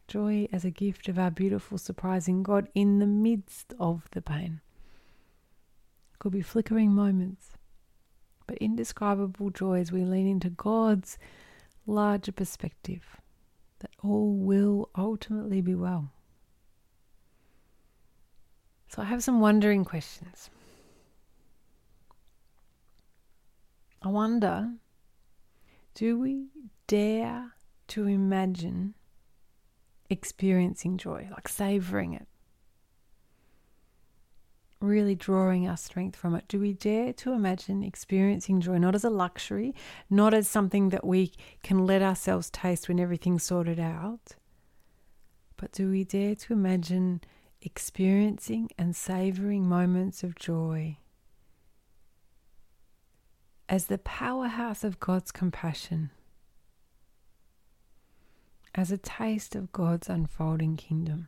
Joy 0.08 0.48
as 0.54 0.64
a 0.64 0.72
gift 0.72 1.10
of 1.10 1.20
our 1.20 1.32
beautiful, 1.32 1.78
surprising 1.78 2.42
God 2.42 2.70
in 2.74 3.00
the 3.00 3.06
midst 3.06 3.74
of 3.80 4.08
the 4.12 4.22
pain. 4.22 4.62
Could 6.20 6.32
be 6.32 6.42
flickering 6.42 6.92
moments, 6.92 7.58
but 8.46 8.58
indescribable 8.58 9.50
joy 9.50 9.80
as 9.80 9.92
we 9.92 10.04
lean 10.04 10.28
into 10.28 10.50
God's 10.50 11.18
larger 11.86 12.32
perspective 12.32 13.04
that 13.80 13.92
all 14.02 14.34
will 14.34 14.90
ultimately 14.98 15.62
be 15.62 15.76
well. 15.76 16.12
So 18.90 19.02
I 19.02 19.06
have 19.06 19.24
some 19.24 19.42
wondering 19.42 19.84
questions. 19.84 20.50
I 24.02 24.08
wonder 24.08 24.72
do 25.96 26.18
we 26.18 26.48
dare 26.86 27.54
to 27.88 28.08
imagine 28.08 28.94
experiencing 30.10 30.98
joy, 30.98 31.28
like 31.32 31.48
savoring 31.48 32.14
it? 32.14 32.28
Really 34.80 35.16
drawing 35.16 35.68
our 35.68 35.78
strength 35.78 36.16
from 36.16 36.36
it. 36.36 36.48
Do 36.48 36.60
we 36.60 36.74
dare 36.74 37.12
to 37.14 37.34
imagine 37.34 37.84
experiencing 37.84 38.62
joy 38.62 38.78
not 38.78 38.94
as 38.94 39.04
a 39.04 39.10
luxury, 39.10 39.74
not 40.10 40.34
as 40.34 40.48
something 40.48 40.90
that 40.90 41.06
we 41.06 41.32
can 41.64 41.86
let 41.86 42.02
ourselves 42.02 42.50
taste 42.52 42.88
when 42.88 43.00
everything's 43.00 43.44
sorted 43.44 43.80
out, 43.80 44.36
but 45.58 45.72
do 45.72 45.90
we 45.90 46.04
dare 46.04 46.36
to 46.36 46.54
imagine 46.54 47.22
experiencing 47.62 48.70
and 48.78 48.96
savoring 48.96 49.68
moments 49.68 50.24
of 50.24 50.36
joy 50.36 50.98
as 53.70 53.88
the 53.88 53.98
powerhouse 53.98 54.84
of 54.84 55.00
God's 55.00 55.32
compassion, 55.32 56.12
as 58.78 58.92
a 58.92 58.98
taste 58.98 59.56
of 59.56 59.72
God's 59.72 60.08
unfolding 60.08 60.78
kingdom. 60.78 61.28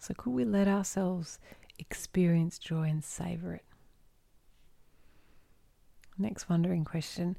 So, 0.00 0.14
could 0.14 0.32
we 0.32 0.44
let 0.44 0.66
ourselves 0.66 1.38
experience 1.78 2.58
joy 2.58 2.88
and 2.88 3.04
savor 3.04 3.54
it? 3.54 3.64
Next 6.18 6.48
wondering 6.48 6.84
question 6.84 7.36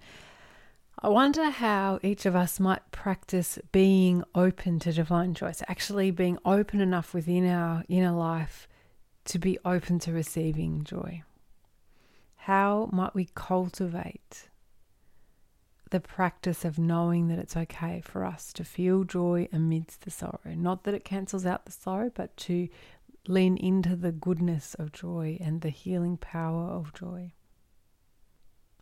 I 0.99 1.09
wonder 1.09 1.49
how 1.49 1.99
each 2.01 2.25
of 2.25 2.35
us 2.35 2.59
might 2.59 2.91
practice 2.91 3.59
being 3.71 4.23
open 4.33 4.79
to 4.79 4.91
divine 4.91 5.35
choice, 5.35 5.61
actually 5.67 6.09
being 6.09 6.39
open 6.43 6.81
enough 6.81 7.13
within 7.13 7.47
our 7.47 7.83
inner 7.87 8.11
life 8.11 8.67
to 9.25 9.37
be 9.37 9.59
open 9.63 9.99
to 9.99 10.11
receiving 10.11 10.83
joy. 10.83 11.21
How 12.35 12.89
might 12.91 13.13
we 13.13 13.29
cultivate 13.35 14.47
the 15.89 15.99
practice 15.99 16.65
of 16.65 16.77
knowing 16.77 17.27
that 17.27 17.39
it's 17.39 17.57
okay 17.57 18.01
for 18.03 18.25
us 18.25 18.51
to 18.53 18.63
feel 18.63 19.03
joy 19.03 19.47
amidst 19.51 20.01
the 20.01 20.11
sorrow? 20.11 20.53
Not 20.55 20.83
that 20.83 20.93
it 20.93 21.05
cancels 21.05 21.45
out 21.45 21.65
the 21.65 21.71
sorrow, 21.71 22.11
but 22.13 22.35
to 22.37 22.67
lean 23.27 23.57
into 23.57 23.95
the 23.95 24.11
goodness 24.11 24.73
of 24.75 24.91
joy 24.91 25.37
and 25.41 25.61
the 25.61 25.69
healing 25.69 26.17
power 26.17 26.69
of 26.69 26.93
joy. 26.93 27.33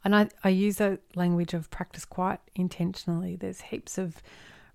And 0.04 0.16
I, 0.16 0.30
I 0.44 0.50
use 0.50 0.78
that 0.78 1.02
language 1.16 1.54
of 1.54 1.72
practice 1.72 2.06
quite 2.06 2.40
intentionally. 2.54 3.36
There's 3.36 3.62
heaps 3.62 3.98
of 3.98 4.22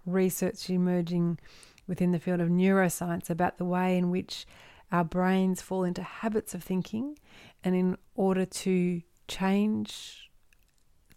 research 0.04 0.68
emerging 0.68 1.38
within 1.86 2.10
the 2.10 2.18
field 2.18 2.40
of 2.40 2.48
neuroscience 2.48 3.30
about 3.30 3.58
the 3.58 3.64
way 3.64 3.96
in 3.96 4.10
which 4.10 4.46
our 4.90 5.04
brains 5.04 5.62
fall 5.62 5.84
into 5.84 6.02
habits 6.02 6.52
of 6.52 6.64
thinking. 6.64 7.16
And 7.62 7.76
in 7.76 7.96
order 8.16 8.44
to 8.44 9.02
change 9.28 10.29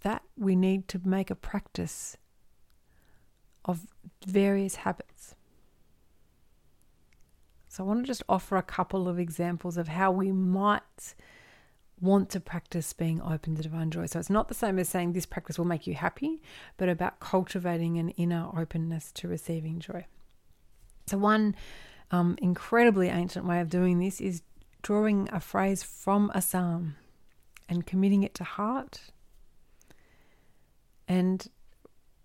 that, 0.04 0.24
we 0.38 0.56
need 0.56 0.88
to 0.90 1.02
make 1.04 1.30
a 1.30 1.36
practice 1.36 2.18
of 3.66 3.88
various 4.26 4.76
habits. 4.76 5.36
So 7.68 7.84
I 7.84 7.88
want 7.88 8.04
to 8.04 8.08
just 8.08 8.24
offer 8.30 8.56
a 8.56 8.62
couple 8.62 9.08
of 9.08 9.18
examples 9.18 9.78
of 9.78 9.88
how 9.88 10.12
we 10.12 10.32
might 10.32 11.16
want 12.00 12.30
to 12.30 12.40
practice 12.40 12.94
being 12.94 13.22
open 13.22 13.56
to 13.56 13.64
divine 13.64 13.90
joy. 13.90 14.06
So 14.06 14.20
it's 14.20 14.30
not 14.30 14.48
the 14.48 14.54
same 14.54 14.78
as 14.78 14.90
saying 14.90 15.14
this 15.14 15.26
practice 15.26 15.58
will 15.58 15.66
make 15.66 15.88
you 15.88 15.96
happy, 15.96 16.42
but 16.78 16.90
about 16.90 17.20
cultivating 17.20 17.98
an 17.98 18.10
inner 18.10 18.50
openness 18.56 19.12
to 19.14 19.28
receiving 19.28 19.80
joy. 19.80 20.06
So, 21.08 21.18
one 21.18 21.56
um, 22.12 22.38
incredibly 22.42 23.08
ancient 23.08 23.46
way 23.46 23.60
of 23.60 23.70
doing 23.70 24.00
this 24.00 24.22
is 24.22 24.44
drawing 24.82 25.30
a 25.32 25.40
phrase 25.40 25.82
from 25.82 26.32
a 26.36 26.42
psalm 26.42 26.96
and 27.68 27.88
committing 27.88 28.24
it 28.24 28.36
to 28.36 28.44
heart 28.44 29.13
and 31.14 31.48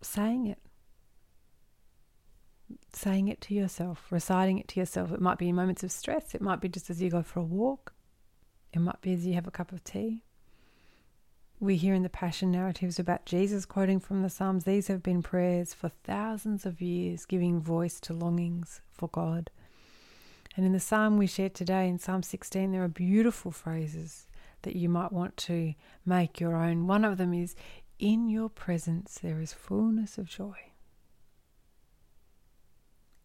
saying 0.00 0.46
it. 0.46 0.58
Saying 2.94 3.28
it 3.28 3.40
to 3.42 3.54
yourself, 3.54 4.06
reciting 4.10 4.58
it 4.58 4.66
to 4.68 4.80
yourself. 4.80 5.12
It 5.12 5.20
might 5.20 5.36
be 5.36 5.50
in 5.50 5.56
moments 5.56 5.84
of 5.84 5.92
stress, 5.92 6.34
it 6.34 6.40
might 6.40 6.62
be 6.62 6.70
just 6.70 6.88
as 6.88 7.02
you 7.02 7.10
go 7.10 7.22
for 7.22 7.40
a 7.40 7.44
walk, 7.44 7.92
it 8.72 8.78
might 8.78 9.00
be 9.02 9.12
as 9.12 9.26
you 9.26 9.34
have 9.34 9.46
a 9.46 9.50
cup 9.50 9.72
of 9.72 9.84
tea. 9.84 10.22
We 11.60 11.76
hear 11.76 11.92
in 11.92 12.02
the 12.02 12.08
Passion 12.08 12.50
narratives 12.50 12.98
about 12.98 13.26
Jesus 13.26 13.66
quoting 13.66 14.00
from 14.00 14.22
the 14.22 14.30
Psalms. 14.30 14.64
These 14.64 14.86
have 14.86 15.02
been 15.02 15.22
prayers 15.22 15.74
for 15.74 15.90
thousands 16.04 16.64
of 16.64 16.80
years, 16.80 17.26
giving 17.26 17.60
voice 17.60 18.00
to 18.00 18.14
longings 18.14 18.80
for 18.90 19.08
God. 19.08 19.50
And 20.56 20.64
in 20.64 20.72
the 20.72 20.80
Psalm 20.80 21.18
we 21.18 21.26
shared 21.26 21.54
today, 21.54 21.88
in 21.88 21.98
Psalm 21.98 22.22
16, 22.22 22.72
there 22.72 22.84
are 22.84 22.88
beautiful 22.88 23.50
phrases 23.50 24.28
that 24.62 24.76
you 24.76 24.88
might 24.88 25.12
want 25.12 25.36
to 25.36 25.74
make 26.06 26.40
your 26.40 26.56
own. 26.56 26.86
One 26.86 27.04
of 27.04 27.18
them 27.18 27.34
is, 27.34 27.54
In 27.98 28.28
your 28.28 28.48
presence 28.48 29.18
there 29.20 29.40
is 29.40 29.52
fullness 29.52 30.18
of 30.18 30.26
joy. 30.28 30.56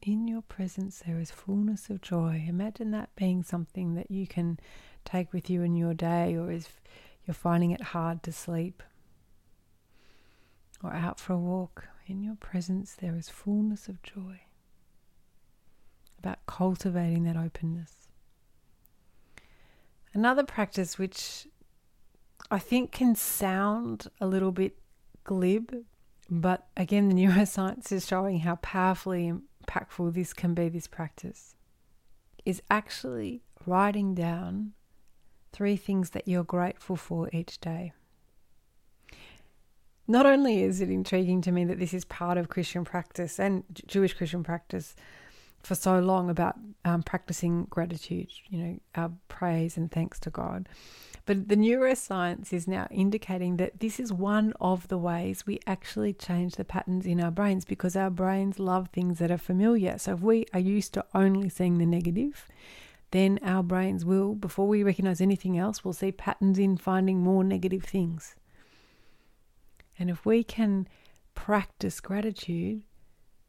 In 0.02 0.28
your 0.28 0.42
presence 0.42 1.04
there 1.06 1.20
is 1.20 1.30
fullness 1.30 1.92
of 1.92 2.02
joy. 2.02 2.44
Imagine 2.48 2.90
that 2.92 3.16
being 3.16 3.44
something 3.44 3.94
that 3.94 4.10
you 4.10 4.26
can 4.26 4.60
take 5.06 5.32
with 5.32 5.48
you 5.48 5.62
in 5.62 5.76
your 5.76 5.94
day, 5.94 6.36
or 6.36 6.52
if 6.52 6.82
you're 7.26 7.36
finding 7.36 7.70
it 7.70 7.82
hard 7.82 8.24
to 8.24 8.32
sleep, 8.32 8.82
or 10.84 10.92
out 10.92 11.20
for 11.20 11.34
a 11.34 11.38
walk, 11.38 11.88
in 12.08 12.24
your 12.24 12.36
presence 12.36 12.94
there 13.00 13.16
is 13.16 13.30
fullness 13.30 13.88
of 13.88 14.02
joy. 14.02 14.42
About 16.18 16.40
cultivating 16.48 17.26
that 17.26 17.38
openness. 17.38 18.08
Another 20.14 20.44
practice 20.44 20.98
which 20.98 21.48
I 22.52 22.60
think 22.60 22.92
can 22.92 23.16
sound 23.16 24.08
a 24.20 24.28
little 24.28 24.52
bit 24.52 24.78
glib, 25.24 25.86
but 26.30 26.68
again, 26.78 27.10
the 27.10 27.16
neuroscience 27.26 27.92
is 27.92 28.08
showing 28.08 28.40
how 28.40 28.56
powerfully 28.58 29.34
impactful 29.68 30.14
this 30.14 30.34
can 30.34 30.54
be, 30.54 30.70
this 30.70 30.88
practice, 30.88 31.56
is 32.46 32.62
actually 32.70 33.42
writing 33.66 34.14
down 34.14 34.74
three 35.52 35.76
things 35.76 36.12
that 36.12 36.28
you're 36.28 36.44
grateful 36.44 36.96
for 36.96 37.30
each 37.32 37.60
day. 37.60 37.94
Not 40.08 40.26
only 40.26 40.64
is 40.64 40.82
it 40.82 40.90
intriguing 40.90 41.42
to 41.44 41.52
me 41.52 41.64
that 41.66 41.80
this 41.80 41.94
is 41.94 42.04
part 42.04 42.38
of 42.38 42.50
Christian 42.50 42.84
practice 42.84 43.40
and 43.40 43.64
Jewish 43.88 44.14
Christian 44.14 44.44
practice, 44.44 44.96
for 45.64 45.76
so 45.76 46.00
long 46.00 46.30
about 46.30 46.56
um, 46.84 47.02
practicing 47.04 47.66
gratitude, 47.66 48.30
you 48.50 48.58
know, 48.58 48.80
our 48.96 49.12
praise 49.30 49.78
and 49.78 49.90
thanks 49.90 50.20
to 50.20 50.30
God. 50.30 50.68
But 51.26 51.48
the 51.48 51.56
neuroscience 51.56 52.52
is 52.52 52.68
now 52.68 52.88
indicating 52.92 53.56
that 53.56 53.80
this 53.80 53.98
is 53.98 54.12
one 54.12 54.54
of 54.60 54.90
the 54.90 54.98
ways 54.98 55.46
we 55.46 55.60
actually 55.66 56.14
change 56.14 56.56
the 56.56 56.66
patterns 56.66 57.06
in 57.06 57.22
our 57.22 57.32
brains 57.32 57.64
because 57.64 57.96
our 57.96 58.10
brains 58.10 58.60
love 58.60 58.90
things 58.90 59.20
that 59.20 59.32
are 59.32 59.38
familiar. 59.38 59.98
So 59.98 60.14
if 60.14 60.20
we 60.20 60.46
are 60.54 60.60
used 60.60 60.94
to 60.96 61.06
only 61.16 61.48
seeing 61.48 61.78
the 61.78 61.86
negative, 61.86 62.50
then 63.12 63.40
our 63.42 63.64
brains 63.64 64.04
will, 64.04 64.36
before 64.36 64.68
we 64.68 64.84
recognize 64.84 65.22
anything 65.22 65.58
else, 65.58 65.86
will 65.86 65.94
see 65.94 66.12
patterns 66.12 66.60
in 66.60 66.76
finding 66.76 67.20
more 67.20 67.46
negative 67.46 67.84
things. 67.84 68.36
And 69.98 70.10
if 70.10 70.26
we 70.26 70.44
can 70.44 70.90
practice 71.36 72.02
gratitude, 72.02 72.84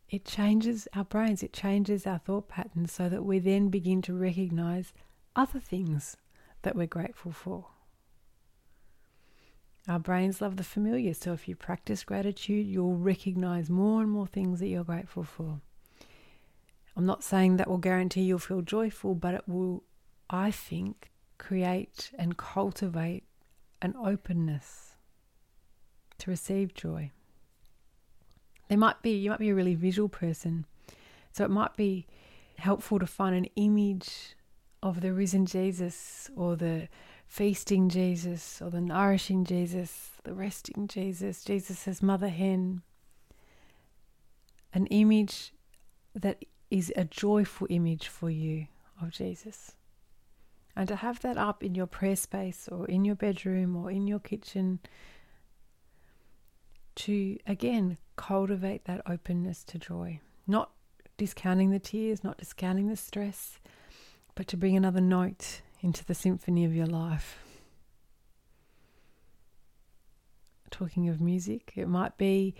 it 0.09 0.25
changes 0.25 0.87
our 0.95 1.05
brains, 1.05 1.43
it 1.43 1.53
changes 1.53 2.07
our 2.07 2.19
thought 2.19 2.49
patterns 2.49 2.93
so 2.93 3.09
that 3.09 3.25
we 3.25 3.41
then 3.41 3.69
begin 3.69 4.01
to 4.03 4.15
recognize 4.15 4.93
other 5.35 5.59
things 5.59 6.17
that 6.65 6.77
we're 6.77 6.87
grateful 6.87 7.33
for. 7.33 7.67
Our 9.87 9.99
brains 9.99 10.41
love 10.41 10.57
the 10.57 10.65
familiar, 10.65 11.15
so 11.15 11.33
if 11.33 11.47
you 11.47 11.55
practice 11.55 12.05
gratitude, 12.05 12.67
you'll 12.67 12.97
recognize 12.97 13.69
more 13.71 14.01
and 14.01 14.11
more 14.11 14.27
things 14.27 14.61
that 14.61 14.69
you're 14.69 14.83
grateful 14.83 15.25
for. 15.25 15.61
I'm 16.97 17.07
not 17.07 17.23
saying 17.23 17.59
that 17.59 17.69
will 17.69 17.79
guarantee 17.79 18.23
you'll 18.23 18.39
feel 18.39 18.63
joyful, 18.63 19.15
but 19.15 19.35
it 19.35 19.43
will, 19.47 19.85
I 20.31 20.51
think, 20.51 21.11
create 21.39 22.11
and 22.19 22.37
cultivate 22.37 23.25
an 23.83 23.95
openness 24.03 24.97
to 26.19 26.31
receive 26.31 26.73
joy. 26.73 27.11
There 28.69 28.79
might 28.79 29.03
be, 29.03 29.11
you 29.11 29.31
might 29.31 29.39
be 29.39 29.51
a 29.51 29.55
really 29.55 29.75
visual 29.75 30.09
person, 30.09 30.65
so 31.33 31.45
it 31.45 31.51
might 31.51 31.77
be 31.77 32.07
helpful 32.57 32.99
to 32.99 33.07
find 33.07 33.35
an 33.35 33.47
image 33.57 34.37
of 34.85 35.01
the 35.01 35.15
risen 35.15 35.47
Jesus 35.47 36.31
or 36.37 36.57
the 36.57 36.89
feasting 37.27 37.89
Jesus 37.89 38.61
or 38.61 38.69
the 38.69 38.83
nourishing 38.83 39.45
Jesus, 39.45 40.11
the 40.25 40.35
resting 40.35 40.87
Jesus, 40.87 41.43
Jesus 41.43 41.89
as 41.89 42.03
mother 42.03 42.29
hen. 42.29 42.83
An 44.75 44.87
image 44.89 45.55
that 46.15 46.45
is 46.71 46.93
a 46.97 47.05
joyful 47.05 47.67
image 47.71 48.09
for 48.09 48.29
you 48.29 48.67
of 49.01 49.11
Jesus. 49.11 49.73
And 50.77 50.87
to 50.89 50.97
have 50.97 51.21
that 51.21 51.39
up 51.39 51.63
in 51.63 51.75
your 51.75 51.87
prayer 51.87 52.17
space 52.17 52.69
or 52.71 52.85
in 52.87 53.07
your 53.07 53.15
bedroom 53.15 53.77
or 53.77 53.91
in 53.91 54.07
your 54.07 54.19
kitchen, 54.19 54.81
to 56.97 57.39
again 57.47 57.97
cultivate 58.17 58.85
that 58.85 59.01
openness 59.09 59.65
to 59.65 59.79
joy. 59.79 60.21
Not 60.47 60.73
discounting 61.17 61.71
the 61.71 61.79
tears, 61.79 62.23
not 62.23 62.37
discounting 62.37 62.89
the 62.89 62.97
stress, 62.97 63.59
but 64.35 64.47
to 64.49 64.57
bring 64.57 64.77
another 64.77 65.01
note 65.01 65.63
into 65.81 66.05
the 66.05 66.15
symphony 66.15 66.65
of 66.65 66.75
your 66.75 66.87
life. 66.87 67.39
Talking 70.71 71.09
of 71.09 71.21
music, 71.21 71.73
it 71.77 71.89
might 71.89 72.17
be 72.17 72.55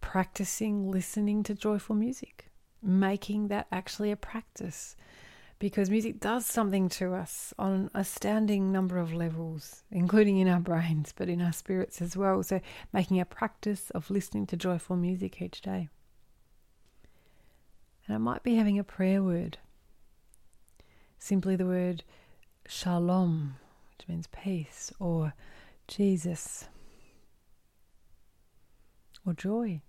practicing 0.00 0.90
listening 0.90 1.42
to 1.42 1.54
joyful 1.54 1.96
music, 1.96 2.50
making 2.82 3.48
that 3.48 3.66
actually 3.72 4.12
a 4.12 4.16
practice 4.16 4.94
because 5.58 5.88
music 5.88 6.20
does 6.20 6.44
something 6.44 6.88
to 6.90 7.14
us 7.14 7.54
on 7.58 7.72
an 7.72 7.90
astounding 7.94 8.72
number 8.72 8.98
of 8.98 9.14
levels, 9.14 9.84
including 9.90 10.38
in 10.38 10.48
our 10.48 10.60
brains, 10.60 11.14
but 11.16 11.28
in 11.28 11.40
our 11.40 11.52
spirits 11.52 12.02
as 12.02 12.16
well. 12.16 12.42
So, 12.42 12.60
making 12.92 13.20
a 13.20 13.24
practice 13.24 13.90
of 13.90 14.10
listening 14.10 14.46
to 14.48 14.56
joyful 14.56 14.96
music 14.96 15.40
each 15.40 15.62
day. 15.62 15.88
And 18.06 18.14
it 18.14 18.20
might 18.20 18.42
be 18.42 18.56
having 18.56 18.78
a 18.78 18.84
prayer 18.84 19.22
word 19.22 19.58
simply 21.18 21.56
the 21.56 21.66
word 21.66 22.02
shalom, 22.66 23.56
which 23.90 24.08
means 24.08 24.28
peace, 24.28 24.92
or 24.98 25.34
Jesus, 25.88 26.68
or 29.26 29.32
joy, 29.32 29.80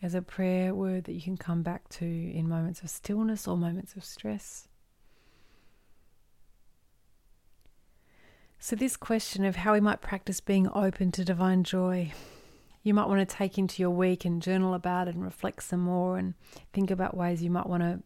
as 0.00 0.14
a 0.14 0.22
prayer 0.22 0.74
word 0.74 1.04
that 1.04 1.12
you 1.12 1.22
can 1.22 1.36
come 1.36 1.62
back 1.62 1.88
to 1.88 2.04
in 2.04 2.48
moments 2.48 2.82
of 2.82 2.90
stillness 2.90 3.46
or 3.46 3.56
moments 3.56 3.94
of 3.94 4.04
stress. 4.04 4.68
So, 8.58 8.76
this 8.76 8.96
question 8.96 9.44
of 9.44 9.56
how 9.56 9.72
we 9.72 9.80
might 9.80 10.00
practice 10.00 10.40
being 10.40 10.68
open 10.72 11.10
to 11.12 11.24
divine 11.24 11.64
joy, 11.64 12.12
you 12.84 12.94
might 12.94 13.08
want 13.08 13.28
to 13.28 13.36
take 13.36 13.58
into 13.58 13.82
your 13.82 13.90
week 13.90 14.24
and 14.24 14.40
journal 14.40 14.74
about 14.74 15.08
it 15.08 15.14
and 15.14 15.24
reflect 15.24 15.64
some 15.64 15.80
more 15.80 16.16
and 16.16 16.34
think 16.72 16.90
about 16.90 17.16
ways 17.16 17.42
you 17.42 17.50
might 17.50 17.68
want 17.68 17.82
to 17.82 18.02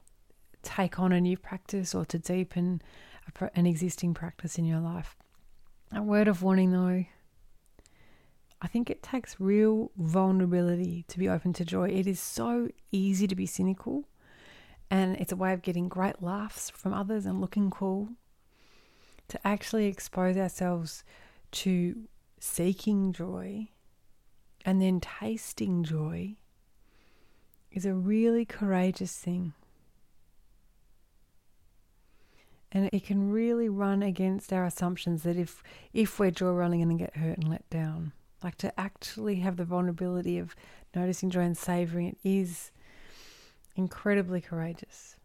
take 0.67 0.99
on 0.99 1.13
a 1.13 1.21
new 1.21 1.39
practice 1.39 1.95
or 1.95 2.05
to 2.07 2.19
deepen 2.19 2.83
an 3.55 3.67
existing 3.67 4.15
practice 4.15 4.59
in 4.59 4.65
your 4.65 4.81
life. 4.81 5.17
A 5.95 6.03
word 6.03 6.29
of 6.29 6.43
warning 6.43 6.73
though, 6.73 7.05
I 8.61 8.67
think 8.67 8.91
it 8.91 9.03
takes 9.03 9.39
real 9.39 9.91
vulnerability 9.97 11.05
to 11.09 11.19
be 11.19 11.29
open 11.29 11.53
to 11.55 11.65
joy. 11.65 11.91
It 11.91 12.07
is 12.07 12.19
so 12.19 12.69
easy 12.91 13.27
to 13.29 13.37
be 13.37 13.47
cynical, 13.47 14.09
and 14.91 15.17
it's 15.17 15.33
a 15.33 15.37
way 15.37 15.53
of 15.53 15.63
getting 15.63 15.89
great 15.89 16.23
laughs 16.23 16.71
from 16.71 16.93
others 16.93 17.27
and 17.27 17.41
looking 17.41 17.71
cool. 17.71 18.09
To 19.29 19.47
actually 19.47 19.87
expose 19.87 20.37
ourselves 20.37 21.05
to 21.53 22.09
seeking 22.39 23.13
joy 23.13 23.69
and 24.65 24.81
then 24.81 25.01
tasting 25.01 25.85
joy 25.85 26.37
is 27.73 27.85
a 27.85 27.95
really 27.95 28.45
courageous 28.45 29.17
thing. 29.17 29.53
And 32.77 32.91
it 32.93 33.05
can 33.05 33.33
really 33.33 33.71
run 33.71 34.03
against 34.03 34.53
our 34.53 34.67
assumptions 34.67 35.23
that 35.23 35.39
if 35.39 35.63
if 35.95 36.19
we're 36.19 36.31
joy 36.31 36.51
rolling 36.51 36.83
and 36.83 36.99
get 36.99 37.17
hurt 37.17 37.39
and 37.39 37.49
let 37.49 37.69
down 37.71 38.13
like 38.45 38.57
to 38.59 38.79
actually 38.79 39.37
have 39.37 39.57
the 39.57 39.65
vulnerability 39.65 40.37
of 40.37 40.55
noticing 40.95 41.31
joy 41.31 41.41
and 41.41 41.57
savoring 41.57 42.09
it 42.09 42.19
is 42.23 42.71
incredibly 43.77 44.43
courageous. 44.43 45.17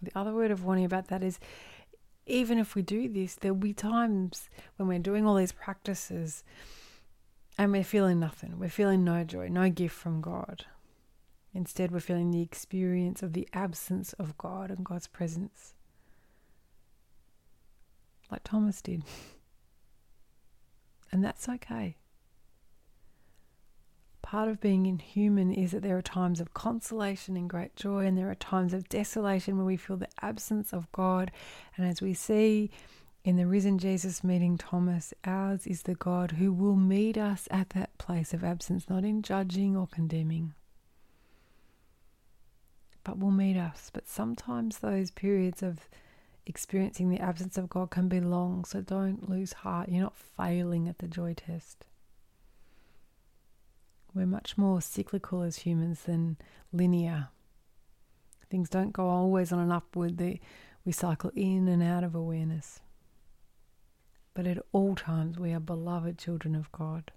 The 0.00 0.12
other 0.14 0.32
word 0.32 0.50
of 0.50 0.64
warning 0.64 0.86
about 0.86 1.08
that 1.08 1.22
is 1.22 1.38
even 2.26 2.58
if 2.58 2.74
we 2.74 2.80
do 2.80 3.06
this 3.06 3.34
there'll 3.34 3.54
be 3.54 3.74
times 3.74 4.48
when 4.76 4.88
we're 4.88 4.98
doing 4.98 5.26
all 5.26 5.34
these 5.34 5.52
practices 5.52 6.42
and 7.58 7.70
we're 7.70 7.84
feeling 7.84 8.18
nothing. 8.18 8.58
We're 8.58 8.70
feeling 8.70 9.04
no 9.04 9.24
joy 9.24 9.48
no 9.48 9.68
gift 9.68 9.94
from 9.94 10.22
god 10.22 10.64
Instead, 11.58 11.90
we're 11.90 11.98
feeling 11.98 12.30
the 12.30 12.40
experience 12.40 13.20
of 13.20 13.32
the 13.32 13.48
absence 13.52 14.12
of 14.12 14.38
God 14.38 14.70
and 14.70 14.84
God's 14.84 15.08
presence, 15.08 15.74
like 18.30 18.44
Thomas 18.44 18.80
did. 18.80 19.02
And 21.10 21.24
that's 21.24 21.48
okay. 21.48 21.96
Part 24.22 24.48
of 24.48 24.60
being 24.60 24.86
inhuman 24.86 25.52
is 25.52 25.72
that 25.72 25.82
there 25.82 25.98
are 25.98 26.02
times 26.02 26.38
of 26.40 26.54
consolation 26.54 27.36
and 27.36 27.50
great 27.50 27.74
joy, 27.74 28.06
and 28.06 28.16
there 28.16 28.30
are 28.30 28.36
times 28.36 28.72
of 28.72 28.88
desolation 28.88 29.56
where 29.56 29.66
we 29.66 29.76
feel 29.76 29.96
the 29.96 30.06
absence 30.22 30.72
of 30.72 30.90
God. 30.92 31.32
And 31.76 31.84
as 31.88 32.00
we 32.00 32.14
see 32.14 32.70
in 33.24 33.34
the 33.34 33.48
risen 33.48 33.78
Jesus 33.78 34.22
meeting 34.22 34.58
Thomas, 34.58 35.12
ours 35.24 35.66
is 35.66 35.82
the 35.82 35.96
God 35.96 36.30
who 36.30 36.52
will 36.52 36.76
meet 36.76 37.18
us 37.18 37.48
at 37.50 37.70
that 37.70 37.98
place 37.98 38.32
of 38.32 38.44
absence, 38.44 38.88
not 38.88 39.02
in 39.02 39.22
judging 39.22 39.76
or 39.76 39.88
condemning, 39.88 40.54
but 43.04 43.18
will 43.18 43.30
meet 43.30 43.56
us. 43.56 43.90
But 43.92 44.08
sometimes 44.08 44.78
those 44.78 45.10
periods 45.10 45.62
of 45.62 45.88
experiencing 46.46 47.10
the 47.10 47.20
absence 47.20 47.58
of 47.58 47.68
God 47.68 47.90
can 47.90 48.08
be 48.08 48.20
long, 48.20 48.64
so 48.64 48.80
don't 48.80 49.28
lose 49.28 49.52
heart. 49.52 49.88
You're 49.88 50.02
not 50.02 50.16
failing 50.16 50.88
at 50.88 50.98
the 50.98 51.08
joy 51.08 51.34
test. 51.34 51.84
We're 54.14 54.26
much 54.26 54.56
more 54.56 54.80
cyclical 54.80 55.42
as 55.42 55.58
humans 55.58 56.02
than 56.02 56.38
linear. 56.72 57.28
Things 58.50 58.70
don't 58.70 58.92
go 58.92 59.06
always 59.08 59.52
on 59.52 59.58
an 59.58 59.70
upward, 59.70 60.16
they, 60.16 60.40
we 60.84 60.92
cycle 60.92 61.30
in 61.34 61.68
and 61.68 61.82
out 61.82 62.02
of 62.02 62.14
awareness. 62.14 62.80
But 64.32 64.46
at 64.46 64.58
all 64.72 64.94
times, 64.94 65.38
we 65.38 65.52
are 65.52 65.60
beloved 65.60 66.16
children 66.16 66.54
of 66.54 66.72
God. 66.72 67.12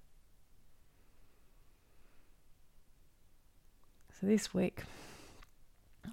So 4.19 4.27
this 4.27 4.53
week, 4.53 4.83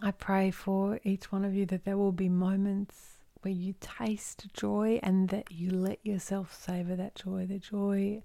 I 0.02 0.10
pray 0.12 0.50
for 0.50 1.00
each 1.02 1.32
one 1.32 1.44
of 1.44 1.54
you 1.54 1.66
that 1.66 1.84
there 1.84 1.96
will 1.96 2.12
be 2.12 2.28
moments 2.28 3.18
where 3.42 3.52
you 3.52 3.74
taste 3.80 4.46
joy 4.52 5.00
and 5.02 5.28
that 5.30 5.50
you 5.50 5.70
let 5.70 5.98
yourself 6.04 6.54
savor 6.54 6.96
that 6.96 7.14
joy, 7.14 7.46
the 7.46 7.58
joy 7.58 8.22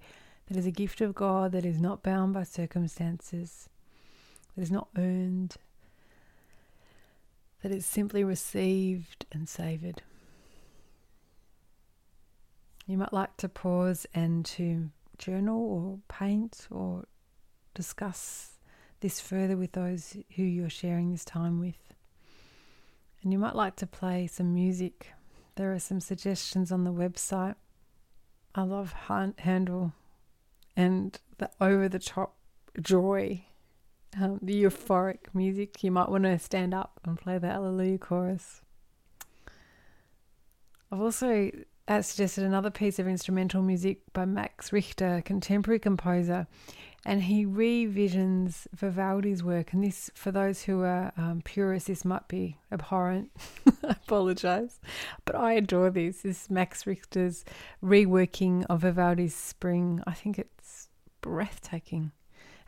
that 0.48 0.58
is 0.58 0.66
a 0.66 0.72
gift 0.72 1.02
of 1.02 1.16
God 1.16 1.52
that 1.52 1.66
is 1.66 1.80
not 1.80 2.04
bound 2.04 2.34
by 2.34 2.44
circumstances, 2.44 3.70
that 4.56 4.62
is 4.62 4.72
not 4.72 4.88
earned, 4.98 5.56
that 7.62 7.72
is 7.72 7.86
simply 7.86 8.24
received 8.24 9.26
and 9.32 9.48
savored. 9.48 10.02
You 12.86 12.98
might 12.98 13.14
like 13.14 13.38
to 13.38 13.48
pause 13.48 14.06
and 14.14 14.46
to 14.46 14.90
journal 15.18 15.60
or 15.60 16.00
paint 16.14 16.68
or 16.70 17.06
discuss 17.74 18.53
this 19.04 19.20
further 19.20 19.58
with 19.58 19.74
those 19.74 20.16
who 20.38 20.44
you're 20.44 20.70
sharing 20.70 21.12
this 21.12 21.26
time 21.26 21.60
with. 21.60 21.94
And 23.22 23.34
you 23.34 23.38
might 23.38 23.56
like 23.56 23.76
to 23.78 23.86
play 23.86 24.28
some 24.28 24.54
music. 24.54 25.10
There 25.56 25.74
are 25.74 25.80
some 25.80 26.00
suggestions 26.00 26.72
on 26.72 26.86
the 26.86 26.94
website. 26.94 27.56
I 28.56 28.64
love 28.64 28.94
Handel 28.94 29.94
and 30.76 31.20
the 31.38 31.52
over 31.60 31.90
the 31.90 32.00
top 32.00 32.36
joy, 32.82 33.44
um, 34.20 34.40
the 34.42 34.64
euphoric 34.64 35.34
music. 35.34 35.84
You 35.84 35.92
might 35.92 36.10
want 36.10 36.24
to 36.24 36.40
stand 36.40 36.74
up 36.74 37.02
and 37.04 37.18
play 37.18 37.38
the 37.38 37.48
Alleluia 37.48 37.98
chorus. 37.98 38.62
I've 40.92 41.02
also 41.02 41.52
uh, 41.90 42.02
suggested 42.02 42.46
another 42.46 42.72
piece 42.72 43.00
of 43.00 43.08
instrumental 43.08 43.62
music 43.62 44.00
by 44.14 44.24
Max 44.24 44.72
Richter, 44.72 45.22
contemporary 45.26 45.80
composer, 45.80 46.48
and 47.06 47.24
he 47.24 47.46
revisions 47.46 48.68
Vivaldi's 48.74 49.44
work. 49.44 49.74
And 49.74 49.84
this, 49.84 50.10
for 50.14 50.32
those 50.32 50.64
who 50.64 50.82
are 50.84 51.12
um, 51.18 51.42
purists, 51.44 51.88
this 51.88 52.06
might 52.06 52.28
be 52.28 52.58
abhorrent. 52.72 53.32
I 53.84 53.92
apologize, 53.92 54.80
but 55.26 55.36
I 55.36 55.54
adore 55.54 55.90
this. 55.90 56.22
This 56.22 56.44
is 56.44 56.50
Max 56.50 56.88
Richter's 56.88 57.44
reworking 57.84 58.66
of 58.70 58.82
Vivaldi's 58.82 59.36
Spring. 59.36 60.02
I 60.08 60.14
think 60.14 60.40
it's 60.40 60.88
breathtaking, 61.22 62.12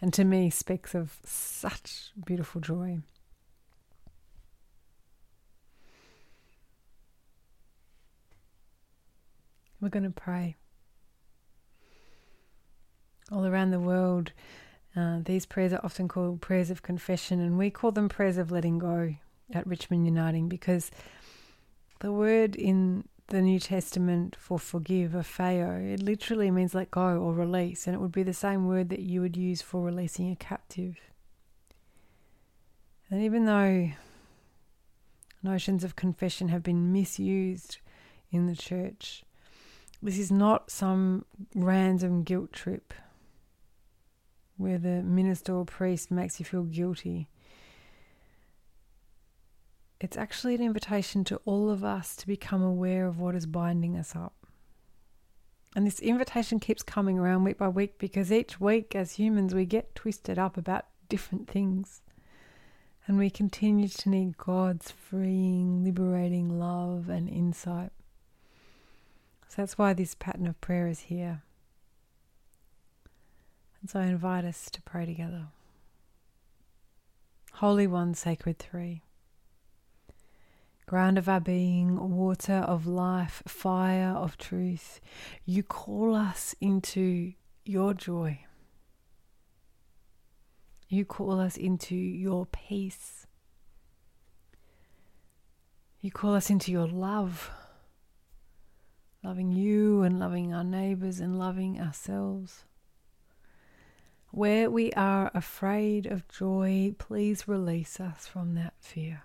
and 0.02 0.14
to 0.14 0.26
me 0.26 0.50
speaks 0.50 0.94
of 0.94 1.18
such 1.24 2.12
beautiful 2.26 2.60
joy. 2.60 3.00
We're 9.80 9.90
going 9.90 10.04
to 10.04 10.10
pray. 10.10 10.56
All 13.32 13.46
around 13.46 13.72
the 13.72 13.80
world, 13.80 14.32
uh, 14.96 15.20
these 15.24 15.46
prayers 15.46 15.74
are 15.74 15.82
often 15.84 16.08
called 16.08 16.42
prayers 16.42 16.70
of 16.70 16.84
confession, 16.84 17.40
and 17.40 17.58
we 17.58 17.70
call 17.70 17.92
them 17.92 18.08
prayers 18.08 18.38
of 18.38 18.52
letting 18.52 18.78
go 18.78 19.16
at 19.54 19.66
Richmond 19.66 20.06
Uniting 20.06 20.48
because 20.48 20.92
the 22.00 22.12
word 22.12 22.56
in 22.56 23.06
the 23.28 23.42
New 23.42 23.60
Testament 23.60 24.36
for 24.36 24.60
forgive, 24.60 25.12
apheo, 25.12 25.94
it 25.94 26.02
literally 26.02 26.52
means 26.52 26.76
let 26.76 26.92
go 26.92 27.18
or 27.18 27.34
release, 27.34 27.88
and 27.88 27.96
it 27.96 28.00
would 28.00 28.12
be 28.12 28.24
the 28.24 28.34
same 28.34 28.68
word 28.68 28.90
that 28.90 29.00
you 29.00 29.22
would 29.22 29.36
use 29.36 29.62
for 29.62 29.82
releasing 29.82 30.32
a 30.32 30.36
captive. 30.36 30.98
And 33.10 33.22
even 33.22 33.46
though 33.46 33.92
notions 35.42 35.84
of 35.84 35.96
confession 35.96 36.50
have 36.50 36.64
been 36.64 36.92
misused 36.92 37.78
in 38.32 38.48
the 38.48 38.56
church, 38.56 39.24
this 40.02 40.20
is 40.20 40.32
not 40.32 40.70
some 40.70 41.26
random 41.56 42.24
guilt 42.24 42.54
trip 42.54 42.94
where 44.58 44.78
the 44.78 45.04
minister 45.04 45.54
or 45.54 45.66
priest 45.66 46.12
makes 46.12 46.40
you 46.40 46.46
feel 46.46 46.64
guilty. 46.64 47.28
It's 50.00 50.18
actually 50.18 50.56
an 50.56 50.62
invitation 50.62 51.24
to 51.26 51.42
all 51.46 51.70
of 51.70 51.84
us 51.84 52.16
to 52.18 52.28
become 52.28 52.62
aware 52.62 53.08
of 53.08 53.20
what 53.20 53.36
is 53.36 53.46
binding 53.46 53.98
us 53.98 54.16
up. 54.16 54.34
And 55.76 55.86
this 55.86 56.00
invitation 56.00 56.60
keeps 56.60 56.84
coming 56.84 57.20
around 57.20 57.44
week 57.44 57.58
by 57.58 57.68
week 57.68 57.98
because 57.98 58.32
each 58.32 58.62
week, 58.62 58.96
as 58.96 59.14
humans, 59.14 59.54
we 59.54 59.66
get 59.66 59.94
twisted 59.94 60.40
up 60.40 60.58
about 60.58 60.86
different 61.10 61.50
things. 61.50 62.02
And 63.08 63.18
we 63.18 63.30
continue 63.30 63.88
to 63.88 64.10
need 64.10 64.38
God's 64.38 64.90
freeing, 64.92 65.84
liberating 65.84 66.58
love 66.60 67.10
and 67.10 67.30
insight. 67.30 67.92
So 69.48 69.62
that's 69.62 69.78
why 69.78 69.94
this 69.94 70.16
pattern 70.16 70.48
of 70.48 70.60
prayer 70.60 70.88
is 70.88 71.02
here. 71.02 71.44
And 73.86 73.90
so 73.92 74.00
I 74.00 74.06
invite 74.06 74.46
us 74.46 74.72
to 74.72 74.82
pray 74.82 75.06
together. 75.06 75.50
Holy 77.54 77.86
One, 77.86 78.16
Sacred 78.16 78.58
Three. 78.58 79.04
Ground 80.88 81.20
of 81.20 81.30
our 81.30 81.40
being, 81.40 82.18
water 82.18 82.66
of 82.66 82.88
life, 82.88 83.44
fire 83.46 84.08
of 84.08 84.40
truth, 84.40 85.00
you 85.46 85.62
call 85.62 86.16
us 86.16 86.56
into 86.60 87.34
your 87.64 87.94
joy. 87.94 88.40
You 90.90 91.06
call 91.06 91.40
us 91.40 91.56
into 91.56 91.94
your 91.94 92.48
peace. 92.48 93.28
You 96.02 96.10
call 96.10 96.34
us 96.34 96.50
into 96.50 96.72
your 96.72 96.88
love 96.88 97.52
loving 99.24 99.52
you 99.52 100.02
and 100.02 100.18
loving 100.20 100.56
our 100.56 100.64
neighbors 100.64 101.20
and 101.20 101.38
loving 101.38 101.80
ourselves. 101.80 102.64
Where 104.36 104.70
we 104.70 104.92
are 104.92 105.32
afraid 105.34 106.08
of 106.08 106.28
joy, 106.28 106.94
please 106.98 107.48
release 107.48 108.02
us 108.02 108.28
from 108.28 108.54
that 108.56 108.74
fear. 108.82 109.24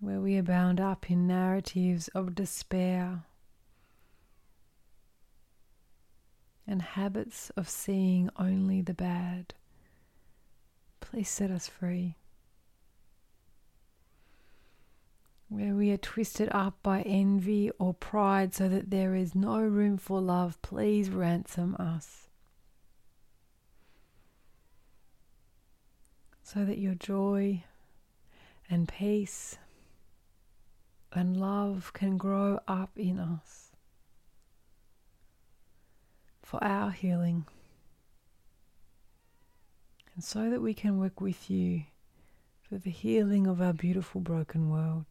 Where 0.00 0.18
we 0.18 0.38
are 0.38 0.42
bound 0.42 0.80
up 0.80 1.10
in 1.10 1.26
narratives 1.26 2.08
of 2.14 2.34
despair 2.34 3.24
and 6.66 6.80
habits 6.80 7.50
of 7.50 7.68
seeing 7.68 8.30
only 8.38 8.80
the 8.80 8.94
bad, 8.94 9.52
please 11.00 11.28
set 11.28 11.50
us 11.50 11.68
free. 11.68 12.16
Where 15.48 15.74
we 15.74 15.90
are 15.92 15.96
twisted 15.96 16.48
up 16.50 16.76
by 16.82 17.02
envy 17.02 17.70
or 17.78 17.94
pride 17.94 18.54
so 18.54 18.68
that 18.68 18.90
there 18.90 19.14
is 19.14 19.34
no 19.34 19.60
room 19.60 19.96
for 19.96 20.20
love, 20.20 20.60
please 20.60 21.08
ransom 21.08 21.76
us. 21.78 22.28
So 26.42 26.64
that 26.64 26.78
your 26.78 26.94
joy 26.94 27.64
and 28.68 28.88
peace 28.88 29.58
and 31.12 31.36
love 31.36 31.92
can 31.92 32.16
grow 32.16 32.60
up 32.66 32.90
in 32.96 33.18
us 33.18 33.70
for 36.42 36.62
our 36.62 36.90
healing. 36.90 37.46
And 40.14 40.24
so 40.24 40.50
that 40.50 40.62
we 40.62 40.74
can 40.74 40.98
work 40.98 41.20
with 41.20 41.50
you 41.50 41.84
for 42.68 42.78
the 42.78 42.90
healing 42.90 43.46
of 43.46 43.60
our 43.60 43.72
beautiful 43.72 44.20
broken 44.20 44.70
world. 44.70 45.06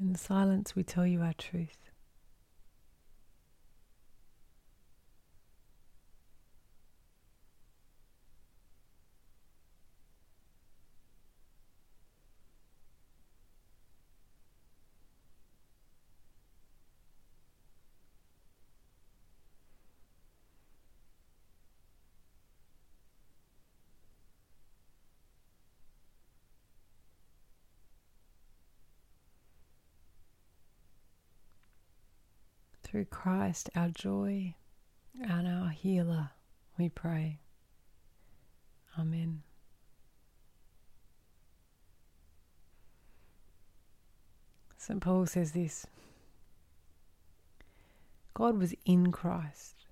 In 0.00 0.14
silence, 0.14 0.74
we 0.74 0.82
tell 0.82 1.06
you 1.06 1.20
our 1.20 1.34
truth. 1.34 1.89
Through 33.00 33.06
Christ, 33.06 33.70
our 33.74 33.88
joy 33.88 34.56
and 35.18 35.48
our 35.48 35.70
healer, 35.70 36.32
we 36.76 36.90
pray. 36.90 37.38
Amen. 38.98 39.40
St. 44.76 45.00
Paul 45.00 45.24
says 45.24 45.52
this 45.52 45.86
God 48.34 48.58
was 48.58 48.74
in 48.84 49.10
Christ, 49.12 49.86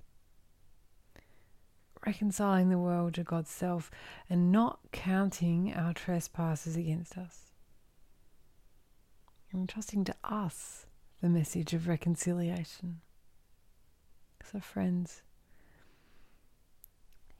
reconciling 2.04 2.68
the 2.68 2.76
world 2.76 3.14
to 3.14 3.24
God's 3.24 3.48
self 3.48 3.90
and 4.28 4.52
not 4.52 4.80
counting 4.92 5.72
our 5.72 5.94
trespasses 5.94 6.76
against 6.76 7.16
us, 7.16 7.54
and 9.50 9.62
entrusting 9.62 10.04
to 10.04 10.14
us 10.22 10.84
the 11.20 11.28
message 11.28 11.74
of 11.74 11.88
reconciliation. 11.88 13.00
So, 14.44 14.60
friends, 14.60 15.22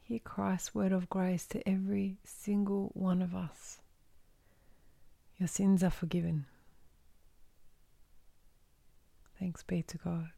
hear 0.03 0.19
Christ's 0.19 0.75
word 0.75 0.93
of 0.93 1.09
grace 1.09 1.47
to 1.49 1.69
every 1.69 2.19
single 2.25 2.91
one 2.95 3.23
of 3.23 3.35
us. 3.35 3.79
Your 5.39 5.47
sins 5.47 5.85
are 5.85 5.91
forgiven. 5.91 6.47
Thanks 9.39 9.63
be 9.63 9.83
to 9.83 9.99
God. 9.99 10.31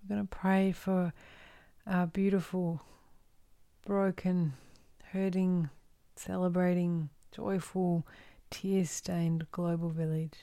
We're 0.00 0.14
going 0.14 0.28
to 0.28 0.36
pray 0.36 0.70
for 0.70 1.12
our 1.84 2.06
beautiful, 2.06 2.80
broken, 3.84 4.54
hurting, 5.12 5.70
celebrating 6.14 7.10
joyful, 7.32 8.06
tear 8.50 8.84
stained 8.84 9.46
global 9.50 9.90
village. 9.90 10.38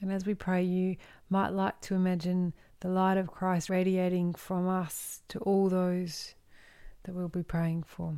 And 0.00 0.12
as 0.12 0.26
we 0.26 0.34
pray, 0.34 0.64
you 0.64 0.96
might 1.30 1.50
like 1.50 1.80
to 1.82 1.94
imagine 1.94 2.52
the 2.80 2.88
light 2.88 3.16
of 3.16 3.30
Christ 3.30 3.70
radiating 3.70 4.34
from 4.34 4.68
us 4.68 5.22
to 5.28 5.38
all 5.40 5.68
those 5.68 6.34
that 7.04 7.14
we'll 7.14 7.28
be 7.28 7.44
praying 7.44 7.84
for. 7.84 8.16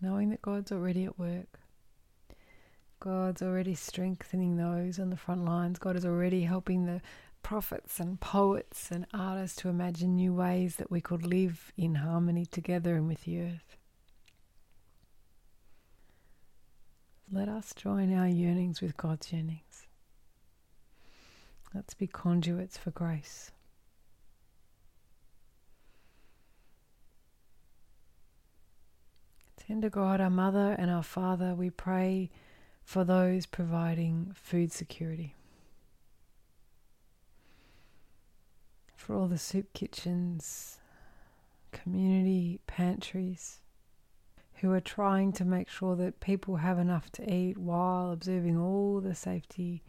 Knowing 0.00 0.28
that 0.28 0.42
God's 0.42 0.70
already 0.70 1.04
at 1.04 1.18
work. 1.18 1.58
God's 3.00 3.42
already 3.42 3.74
strengthening 3.74 4.56
those 4.56 4.98
on 4.98 5.08
the 5.10 5.16
front 5.16 5.44
lines. 5.44 5.78
God 5.78 5.96
is 5.96 6.04
already 6.04 6.42
helping 6.42 6.84
the 6.84 7.00
prophets 7.48 7.98
and 7.98 8.20
poets 8.20 8.90
and 8.90 9.06
artists 9.14 9.56
to 9.56 9.70
imagine 9.70 10.14
new 10.14 10.34
ways 10.34 10.76
that 10.76 10.90
we 10.90 11.00
could 11.00 11.24
live 11.24 11.72
in 11.78 11.94
harmony 11.94 12.44
together 12.44 12.94
and 12.94 13.08
with 13.08 13.24
the 13.24 13.40
earth. 13.40 13.78
Let 17.32 17.48
us 17.48 17.72
join 17.74 18.12
our 18.12 18.28
yearnings 18.28 18.82
with 18.82 18.98
God's 18.98 19.32
yearnings. 19.32 19.86
Let's 21.74 21.94
be 21.94 22.06
conduits 22.06 22.76
for 22.76 22.90
grace. 22.90 23.50
Tender 29.56 29.88
God, 29.88 30.20
our 30.20 30.28
Mother 30.28 30.76
and 30.78 30.90
our 30.90 31.02
Father, 31.02 31.54
we 31.54 31.70
pray 31.70 32.28
for 32.84 33.04
those 33.04 33.46
providing 33.46 34.34
food 34.34 34.70
security. 34.70 35.34
For 39.08 39.14
all 39.14 39.26
the 39.26 39.38
soup 39.38 39.72
kitchens, 39.72 40.76
community 41.72 42.60
pantries, 42.66 43.60
who 44.56 44.70
are 44.74 44.82
trying 44.82 45.32
to 45.32 45.46
make 45.46 45.70
sure 45.70 45.96
that 45.96 46.20
people 46.20 46.56
have 46.56 46.78
enough 46.78 47.10
to 47.12 47.34
eat 47.34 47.56
while 47.56 48.12
observing 48.12 48.58
all 48.58 49.00
the 49.00 49.14
safety 49.14 49.82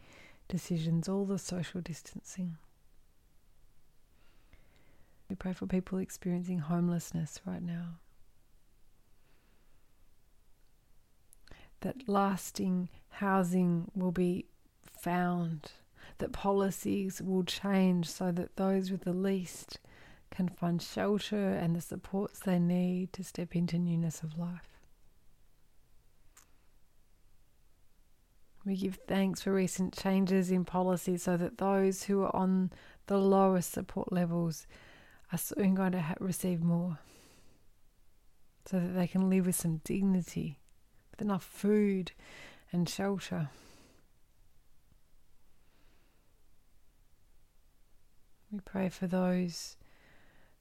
decisions, 0.48 1.06
all 1.06 1.26
the 1.26 1.38
social 1.38 1.82
distancing. 1.82 2.56
We 5.28 5.36
pray 5.36 5.52
for 5.52 5.66
people 5.66 5.98
experiencing 5.98 6.60
homelessness 6.60 7.40
right 7.44 7.62
now. 7.62 7.98
That 11.82 12.08
lasting 12.08 12.88
housing 13.10 13.90
will 13.94 14.12
be 14.12 14.46
found, 14.98 15.72
that 16.18 16.32
policies 16.32 17.20
will 17.20 17.44
change 17.44 18.08
so 18.08 18.30
that 18.32 18.56
those 18.56 18.90
with 18.90 19.02
the 19.02 19.12
least 19.12 19.78
can 20.30 20.48
find 20.48 20.80
shelter 20.80 21.50
and 21.50 21.74
the 21.74 21.80
supports 21.80 22.40
they 22.40 22.58
need 22.58 23.12
to 23.12 23.24
step 23.24 23.56
into 23.56 23.78
newness 23.78 24.22
of 24.22 24.38
life. 24.38 24.70
We 28.64 28.76
give 28.76 28.98
thanks 29.08 29.40
for 29.40 29.52
recent 29.52 29.96
changes 29.96 30.50
in 30.50 30.64
policy 30.64 31.16
so 31.16 31.36
that 31.36 31.58
those 31.58 32.04
who 32.04 32.22
are 32.22 32.36
on 32.36 32.70
the 33.06 33.18
lowest 33.18 33.72
support 33.72 34.12
levels 34.12 34.66
are 35.32 35.38
soon 35.38 35.74
going 35.74 35.92
to 35.92 36.00
ha- 36.00 36.14
receive 36.20 36.62
more. 36.62 36.98
So 38.66 38.78
that 38.78 38.94
they 38.94 39.06
can 39.06 39.30
live 39.30 39.46
with 39.46 39.56
some 39.56 39.80
dignity, 39.82 40.58
with 41.10 41.22
enough 41.22 41.42
food 41.42 42.12
and 42.70 42.88
shelter. 42.88 43.48
We 48.50 48.60
pray 48.60 48.88
for 48.88 49.06
those 49.06 49.76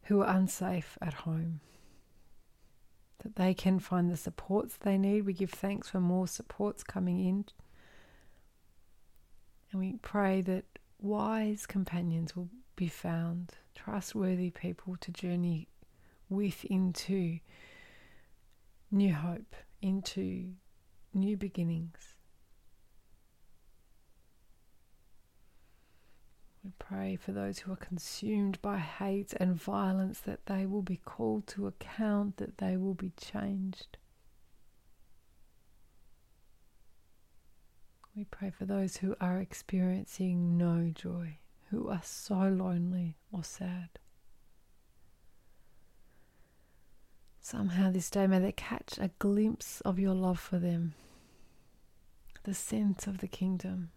who 0.03 0.21
are 0.21 0.35
unsafe 0.35 0.97
at 1.01 1.13
home, 1.13 1.59
that 3.23 3.35
they 3.35 3.53
can 3.53 3.79
find 3.79 4.09
the 4.09 4.17
supports 4.17 4.77
they 4.77 4.97
need. 4.97 5.25
We 5.25 5.33
give 5.33 5.51
thanks 5.51 5.89
for 5.89 5.99
more 5.99 6.27
supports 6.27 6.83
coming 6.83 7.19
in 7.19 7.45
and 9.71 9.79
we 9.79 9.97
pray 10.01 10.41
that 10.41 10.65
wise 10.99 11.65
companions 11.65 12.35
will 12.35 12.49
be 12.75 12.87
found, 12.87 13.53
trustworthy 13.75 14.49
people 14.49 14.95
to 15.01 15.11
journey 15.11 15.67
with 16.27 16.65
into 16.65 17.39
new 18.91 19.13
hope, 19.13 19.55
into 19.81 20.53
new 21.13 21.37
beginnings. 21.37 22.15
Pray 26.79 27.15
for 27.15 27.31
those 27.31 27.59
who 27.59 27.71
are 27.71 27.77
consumed 27.77 28.59
by 28.61 28.77
hate 28.77 29.33
and 29.33 29.55
violence 29.55 30.19
that 30.21 30.45
they 30.47 30.65
will 30.65 30.81
be 30.81 30.97
called 30.97 31.45
to 31.47 31.67
account, 31.67 32.37
that 32.37 32.57
they 32.57 32.77
will 32.77 32.95
be 32.95 33.11
changed. 33.17 33.97
We 38.15 38.25
pray 38.25 38.49
for 38.49 38.65
those 38.65 38.97
who 38.97 39.15
are 39.21 39.37
experiencing 39.37 40.57
no 40.57 40.91
joy, 40.93 41.37
who 41.69 41.89
are 41.89 42.01
so 42.03 42.35
lonely 42.35 43.17
or 43.31 43.43
sad. 43.43 43.89
Somehow 47.39 47.91
this 47.91 48.09
day 48.09 48.27
may 48.27 48.39
they 48.39 48.51
catch 48.51 48.97
a 48.99 49.11
glimpse 49.19 49.81
of 49.81 49.99
your 49.99 50.13
love 50.13 50.39
for 50.39 50.59
them, 50.59 50.93
the 52.43 52.53
sense 52.53 53.07
of 53.07 53.19
the 53.19 53.27
kingdom, 53.27 53.91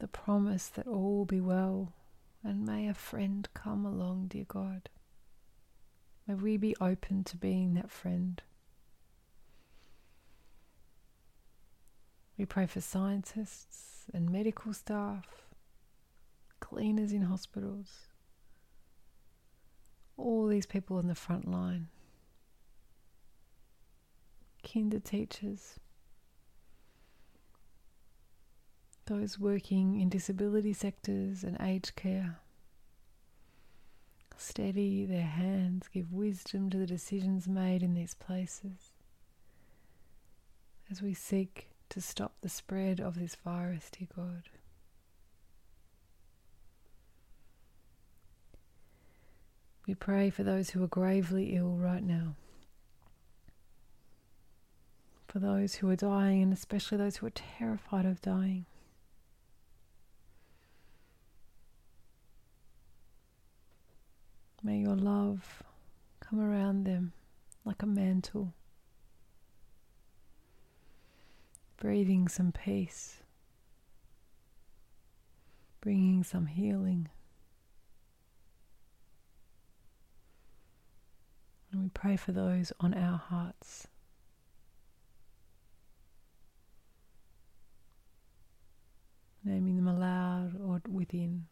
the 0.00 0.08
promise 0.08 0.68
that 0.68 0.86
all 0.86 1.18
will 1.18 1.24
be 1.26 1.40
well, 1.40 1.92
and 2.42 2.66
may 2.66 2.88
a 2.88 2.94
friend 2.94 3.46
come 3.54 3.84
along, 3.84 4.28
dear 4.28 4.46
God. 4.48 4.88
May 6.26 6.34
we 6.34 6.56
be 6.56 6.74
open 6.80 7.22
to 7.24 7.36
being 7.36 7.74
that 7.74 7.90
friend. 7.90 8.42
We 12.38 12.46
pray 12.46 12.66
for 12.66 12.80
scientists 12.80 14.06
and 14.14 14.30
medical 14.30 14.72
staff, 14.72 15.26
cleaners 16.60 17.12
in 17.12 17.22
hospitals, 17.22 18.06
all 20.16 20.46
these 20.46 20.66
people 20.66 20.96
on 20.96 21.08
the 21.08 21.14
front 21.14 21.50
line, 21.50 21.88
kinder 24.66 24.98
teachers, 25.00 25.78
those 29.10 29.40
working 29.40 30.00
in 30.00 30.08
disability 30.08 30.72
sectors 30.72 31.42
and 31.42 31.56
aged 31.60 31.96
care. 31.96 32.38
Steady 34.36 35.04
their 35.04 35.26
hands, 35.26 35.88
give 35.92 36.12
wisdom 36.12 36.70
to 36.70 36.78
the 36.78 36.86
decisions 36.86 37.48
made 37.48 37.82
in 37.82 37.94
these 37.94 38.14
places 38.14 38.92
as 40.88 41.02
we 41.02 41.12
seek 41.12 41.68
to 41.88 42.00
stop 42.00 42.34
the 42.40 42.48
spread 42.48 43.00
of 43.00 43.18
this 43.18 43.34
virus, 43.34 43.90
dear 43.90 44.06
God. 44.14 44.44
We 49.88 49.94
pray 49.96 50.30
for 50.30 50.44
those 50.44 50.70
who 50.70 50.84
are 50.84 50.88
gravely 50.88 51.56
ill 51.56 51.76
right 51.76 52.02
now, 52.02 52.36
for 55.26 55.40
those 55.40 55.74
who 55.76 55.90
are 55.90 55.96
dying, 55.96 56.44
and 56.44 56.52
especially 56.52 56.96
those 56.98 57.16
who 57.16 57.26
are 57.26 57.30
terrified 57.30 58.06
of 58.06 58.22
dying. 58.22 58.66
May 64.62 64.78
your 64.78 64.96
love 64.96 65.62
come 66.20 66.40
around 66.40 66.84
them 66.84 67.12
like 67.64 67.82
a 67.82 67.86
mantle. 67.86 68.52
breathing 71.80 72.28
some 72.28 72.52
peace, 72.52 73.22
bringing 75.80 76.22
some 76.22 76.46
healing. 76.46 77.08
And 81.72 81.82
we 81.82 81.88
pray 81.88 82.16
for 82.16 82.32
those 82.32 82.70
on 82.80 82.92
our 82.92 83.16
hearts. 83.16 83.86
Naming 89.42 89.76
them 89.76 89.88
aloud 89.88 90.60
or 90.60 90.82
within. 90.86 91.46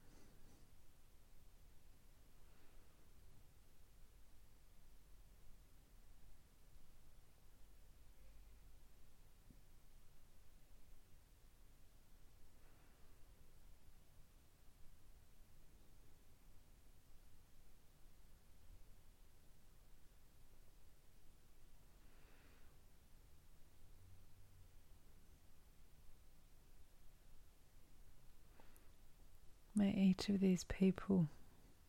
May 29.78 30.07
each 30.18 30.28
of 30.28 30.40
these 30.40 30.64
people 30.64 31.28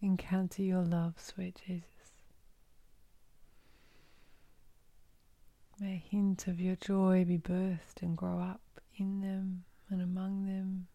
encounter 0.02 0.62
your 0.62 0.84
love, 0.84 1.14
sweet 1.18 1.60
Jesus. 1.66 1.84
May 5.80 5.94
a 5.94 6.10
hint 6.12 6.48
of 6.48 6.60
your 6.60 6.76
joy 6.76 7.26
be 7.26 7.38
birthed 7.38 8.02
and 8.02 8.18
grow 8.18 8.40
up 8.40 8.62
in 8.98 9.22
them 9.22 9.64
and 9.90 10.02
among 10.02 10.46
them 10.46 10.88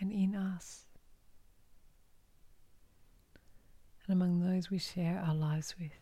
and 0.00 0.10
in 0.10 0.34
us 0.34 0.86
and 4.06 4.14
among 4.14 4.40
those 4.40 4.70
we 4.70 4.78
share 4.78 5.22
our 5.24 5.34
lives 5.34 5.74
with. 5.78 5.92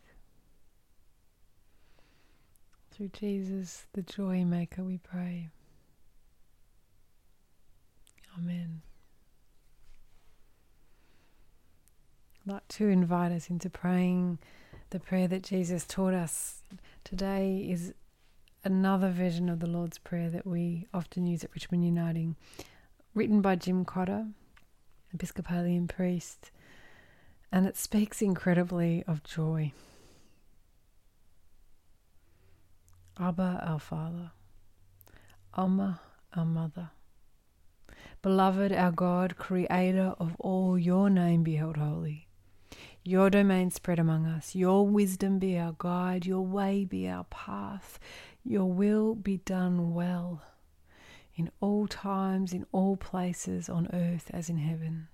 Through 2.93 3.09
Jesus, 3.09 3.87
the 3.93 4.03
joy 4.03 4.45
maker, 4.45 4.85
we 4.85 4.99
pray. 4.99 5.49
Amen. 8.39 8.83
Like 12.51 12.67
to 12.67 12.89
invite 12.89 13.31
us 13.31 13.49
into 13.49 13.71
praying 13.71 14.37
the 14.91 14.99
prayer 14.99 15.29
that 15.29 15.45
Jesus 15.45 15.85
taught 15.87 16.15
us. 16.15 16.63
Today 17.05 17.65
is 17.71 17.95
another 18.65 19.09
version 19.09 19.49
of 19.49 19.61
the 19.61 19.69
Lord's 19.69 19.99
Prayer 19.99 20.29
that 20.31 20.45
we 20.45 20.89
often 20.93 21.27
use 21.27 21.45
at 21.45 21.55
Richmond 21.55 21.85
Uniting, 21.85 22.35
written 23.15 23.41
by 23.41 23.55
Jim 23.55 23.85
Cotter, 23.85 24.27
Episcopalian 25.15 25.87
priest, 25.87 26.51
and 27.53 27.67
it 27.67 27.77
speaks 27.77 28.21
incredibly 28.21 29.05
of 29.07 29.23
joy. 29.23 29.73
Abba, 33.17 33.63
our 33.65 33.79
Father, 33.79 34.33
Amma, 35.57 36.01
our 36.35 36.45
Mother, 36.45 36.91
Beloved, 38.23 38.73
our 38.73 38.91
God, 38.91 39.37
Creator 39.37 40.15
of 40.19 40.35
all, 40.41 40.77
your 40.77 41.09
name 41.09 41.45
be 41.45 41.55
held 41.55 41.77
holy. 41.77 42.27
Your 43.11 43.29
domain 43.29 43.73
spread 43.73 43.99
among 43.99 44.25
us, 44.25 44.55
your 44.55 44.87
wisdom 44.87 45.41
be 45.41 45.59
our 45.59 45.75
guide, 45.77 46.27
your 46.27 46.43
way 46.43 46.85
be 46.85 47.09
our 47.09 47.25
path, 47.25 47.99
your 48.45 48.67
will 48.67 49.17
be 49.17 49.39
done 49.39 49.95
well, 49.95 50.43
in 51.35 51.51
all 51.61 51.89
times, 51.89 52.53
in 52.53 52.67
all 52.71 52.97
places, 52.97 53.69
on 53.69 53.89
earth 53.93 54.31
as 54.33 54.49
in 54.49 54.59
heaven. 54.59 55.09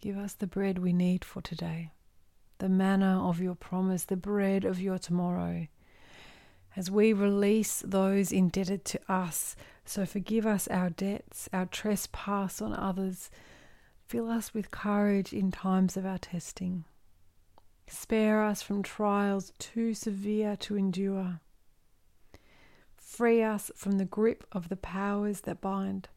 Give 0.00 0.18
us 0.18 0.34
the 0.34 0.48
bread 0.48 0.80
we 0.80 0.92
need 0.92 1.24
for 1.24 1.42
today, 1.42 1.92
the 2.58 2.68
manna 2.68 3.24
of 3.28 3.40
your 3.40 3.54
promise, 3.54 4.02
the 4.02 4.16
bread 4.16 4.64
of 4.64 4.80
your 4.80 4.98
tomorrow 4.98 5.68
as 6.76 6.90
we 6.90 7.12
release 7.12 7.84
those 7.86 8.32
indebted 8.32 8.84
to 8.86 9.00
us. 9.08 9.54
So 9.84 10.04
forgive 10.04 10.44
us 10.44 10.66
our 10.66 10.90
debts, 10.90 11.48
our 11.52 11.66
trespass 11.66 12.60
on 12.60 12.74
others. 12.74 13.30
Fill 14.10 14.28
us 14.28 14.52
with 14.52 14.72
courage 14.72 15.32
in 15.32 15.52
times 15.52 15.96
of 15.96 16.04
our 16.04 16.18
testing. 16.18 16.84
Spare 17.86 18.42
us 18.42 18.60
from 18.60 18.82
trials 18.82 19.52
too 19.60 19.94
severe 19.94 20.56
to 20.56 20.74
endure. 20.76 21.38
Free 22.96 23.40
us 23.40 23.70
from 23.76 23.98
the 23.98 24.04
grip 24.04 24.44
of 24.50 24.68
the 24.68 24.74
powers 24.74 25.42
that 25.42 25.60
bind. 25.60 26.08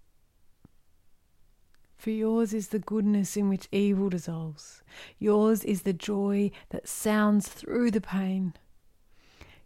For 1.95 2.09
yours 2.09 2.51
is 2.51 2.69
the 2.69 2.79
goodness 2.79 3.37
in 3.37 3.47
which 3.47 3.69
evil 3.71 4.09
dissolves. 4.09 4.81
Yours 5.19 5.63
is 5.63 5.83
the 5.83 5.93
joy 5.93 6.49
that 6.69 6.87
sounds 6.87 7.47
through 7.47 7.91
the 7.91 8.01
pain. 8.01 8.55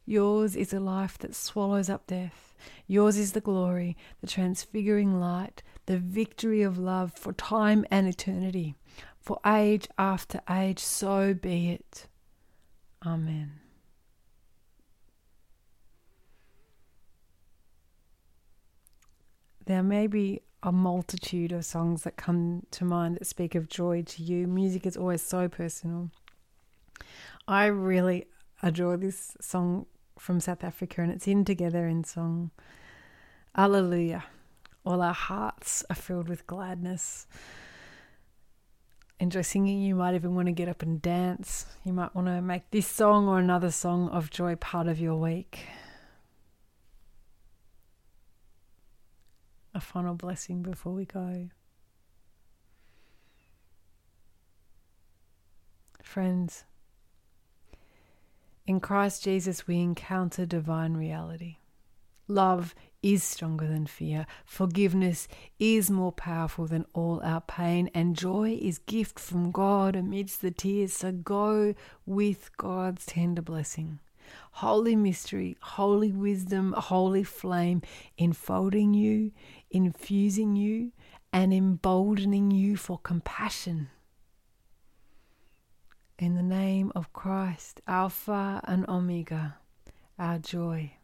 Yours 0.06 0.54
is 0.58 0.74
a 0.74 0.82
life 0.82 1.18
that 1.20 1.34
swallows 1.34 1.90
up 1.90 2.06
death. 2.08 2.54
Yours 2.88 3.18
is 3.18 3.32
the 3.32 3.40
glory, 3.40 3.96
the 4.20 4.28
transfiguring 4.28 5.18
light, 5.18 5.64
the 5.88 5.98
victory 5.98 6.62
of 6.62 6.78
love 6.78 7.12
for 7.14 7.34
time 7.34 7.86
and 7.90 8.08
eternity, 8.08 8.76
for 9.20 9.40
age 9.46 9.88
after 9.98 10.40
age. 10.50 10.80
So 10.80 11.34
be 11.34 11.72
it. 11.72 12.08
Amen. 13.06 13.60
There 19.66 19.84
may 19.84 20.08
be 20.08 20.42
a 20.64 20.72
multitude 20.72 21.52
of 21.52 21.66
songs 21.66 22.04
that 22.04 22.16
come 22.16 22.66
to 22.72 22.86
mind 22.86 23.18
that 23.18 23.26
speak 23.26 23.56
of 23.56 23.70
joy 23.70 24.02
to 24.02 24.24
you. 24.24 24.48
Music 24.48 24.86
is 24.86 24.98
always 24.98 25.22
so 25.22 25.48
personal. 25.48 26.10
I 27.48 27.66
really 27.66 28.26
adore 28.62 28.98
this 28.98 29.38
song 29.40 29.86
from 30.18 30.40
South 30.40 30.64
Africa, 30.64 31.02
and 31.02 31.12
it's 31.12 31.28
in 31.28 31.46
together 31.46 31.88
in 31.88 32.04
song. 32.04 32.52
Alleluia. 33.56 34.26
All 34.88 35.02
our 35.02 35.14
hearts 35.14 35.84
are 35.90 35.98
filled 35.98 36.30
with 36.30 36.48
gladness. 36.48 37.28
Enjoy 39.20 39.42
singing. 39.42 39.82
You 39.82 39.96
might 39.96 40.16
even 40.16 40.34
want 40.34 40.46
to 40.46 40.54
get 40.54 40.70
up 40.70 40.82
and 40.82 41.02
dance. 41.02 41.66
You 41.84 41.92
might 41.92 42.16
want 42.16 42.28
to 42.28 42.42
make 42.42 42.72
this 42.72 42.88
song 42.88 43.28
or 43.28 43.38
another 43.38 43.70
song 43.70 44.08
of 44.08 44.30
joy 44.30 44.56
part 44.56 44.88
of 44.88 44.98
your 44.98 45.18
week. 45.18 45.66
A 49.76 49.82
final 49.82 50.14
blessing 50.16 50.62
before 50.64 50.94
we 50.94 51.04
go. 51.04 51.50
Friends, 56.02 56.64
in 58.66 58.80
Christ 58.80 59.26
Jesus, 59.26 59.68
we 59.68 59.82
encounter 59.82 60.46
divine 60.46 60.94
reality. 60.94 61.58
Love 62.30 62.74
is 63.02 63.24
stronger 63.24 63.68
than 63.68 63.86
fear. 63.86 64.26
Forgiveness 64.46 65.28
is 65.60 65.90
more 65.90 66.12
powerful 66.12 66.66
than 66.66 66.86
all 66.94 67.22
our 67.24 67.42
pain, 67.42 67.90
and 67.94 68.16
joy 68.16 68.58
is 68.62 68.78
gift 68.80 69.20
from 69.20 69.52
God 69.52 69.96
amidst 69.96 70.42
the 70.42 70.52
tears. 70.52 70.94
So 70.94 71.12
go 71.12 71.74
with 72.06 72.56
God's 72.58 73.06
tender 73.06 73.42
blessing. 73.42 74.00
Holy 74.52 74.96
mystery, 74.96 75.58
holy 75.62 76.12
wisdom, 76.12 76.74
holy 76.78 77.24
flame 77.24 77.82
enfolding 78.18 78.94
you, 78.94 79.32
infusing 79.72 80.56
you, 80.56 80.92
and 81.32 81.54
emboldening 81.54 82.52
you 82.52 82.76
for 82.76 82.98
compassion 82.98 83.90
in 86.20 86.34
the 86.34 86.44
name 86.44 86.92
of 86.96 87.14
Christ, 87.14 87.82
Alpha 87.88 88.60
and 88.64 88.88
Omega, 88.88 89.58
our 90.18 90.40
joy. 90.40 90.97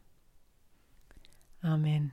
Amen. 1.64 2.12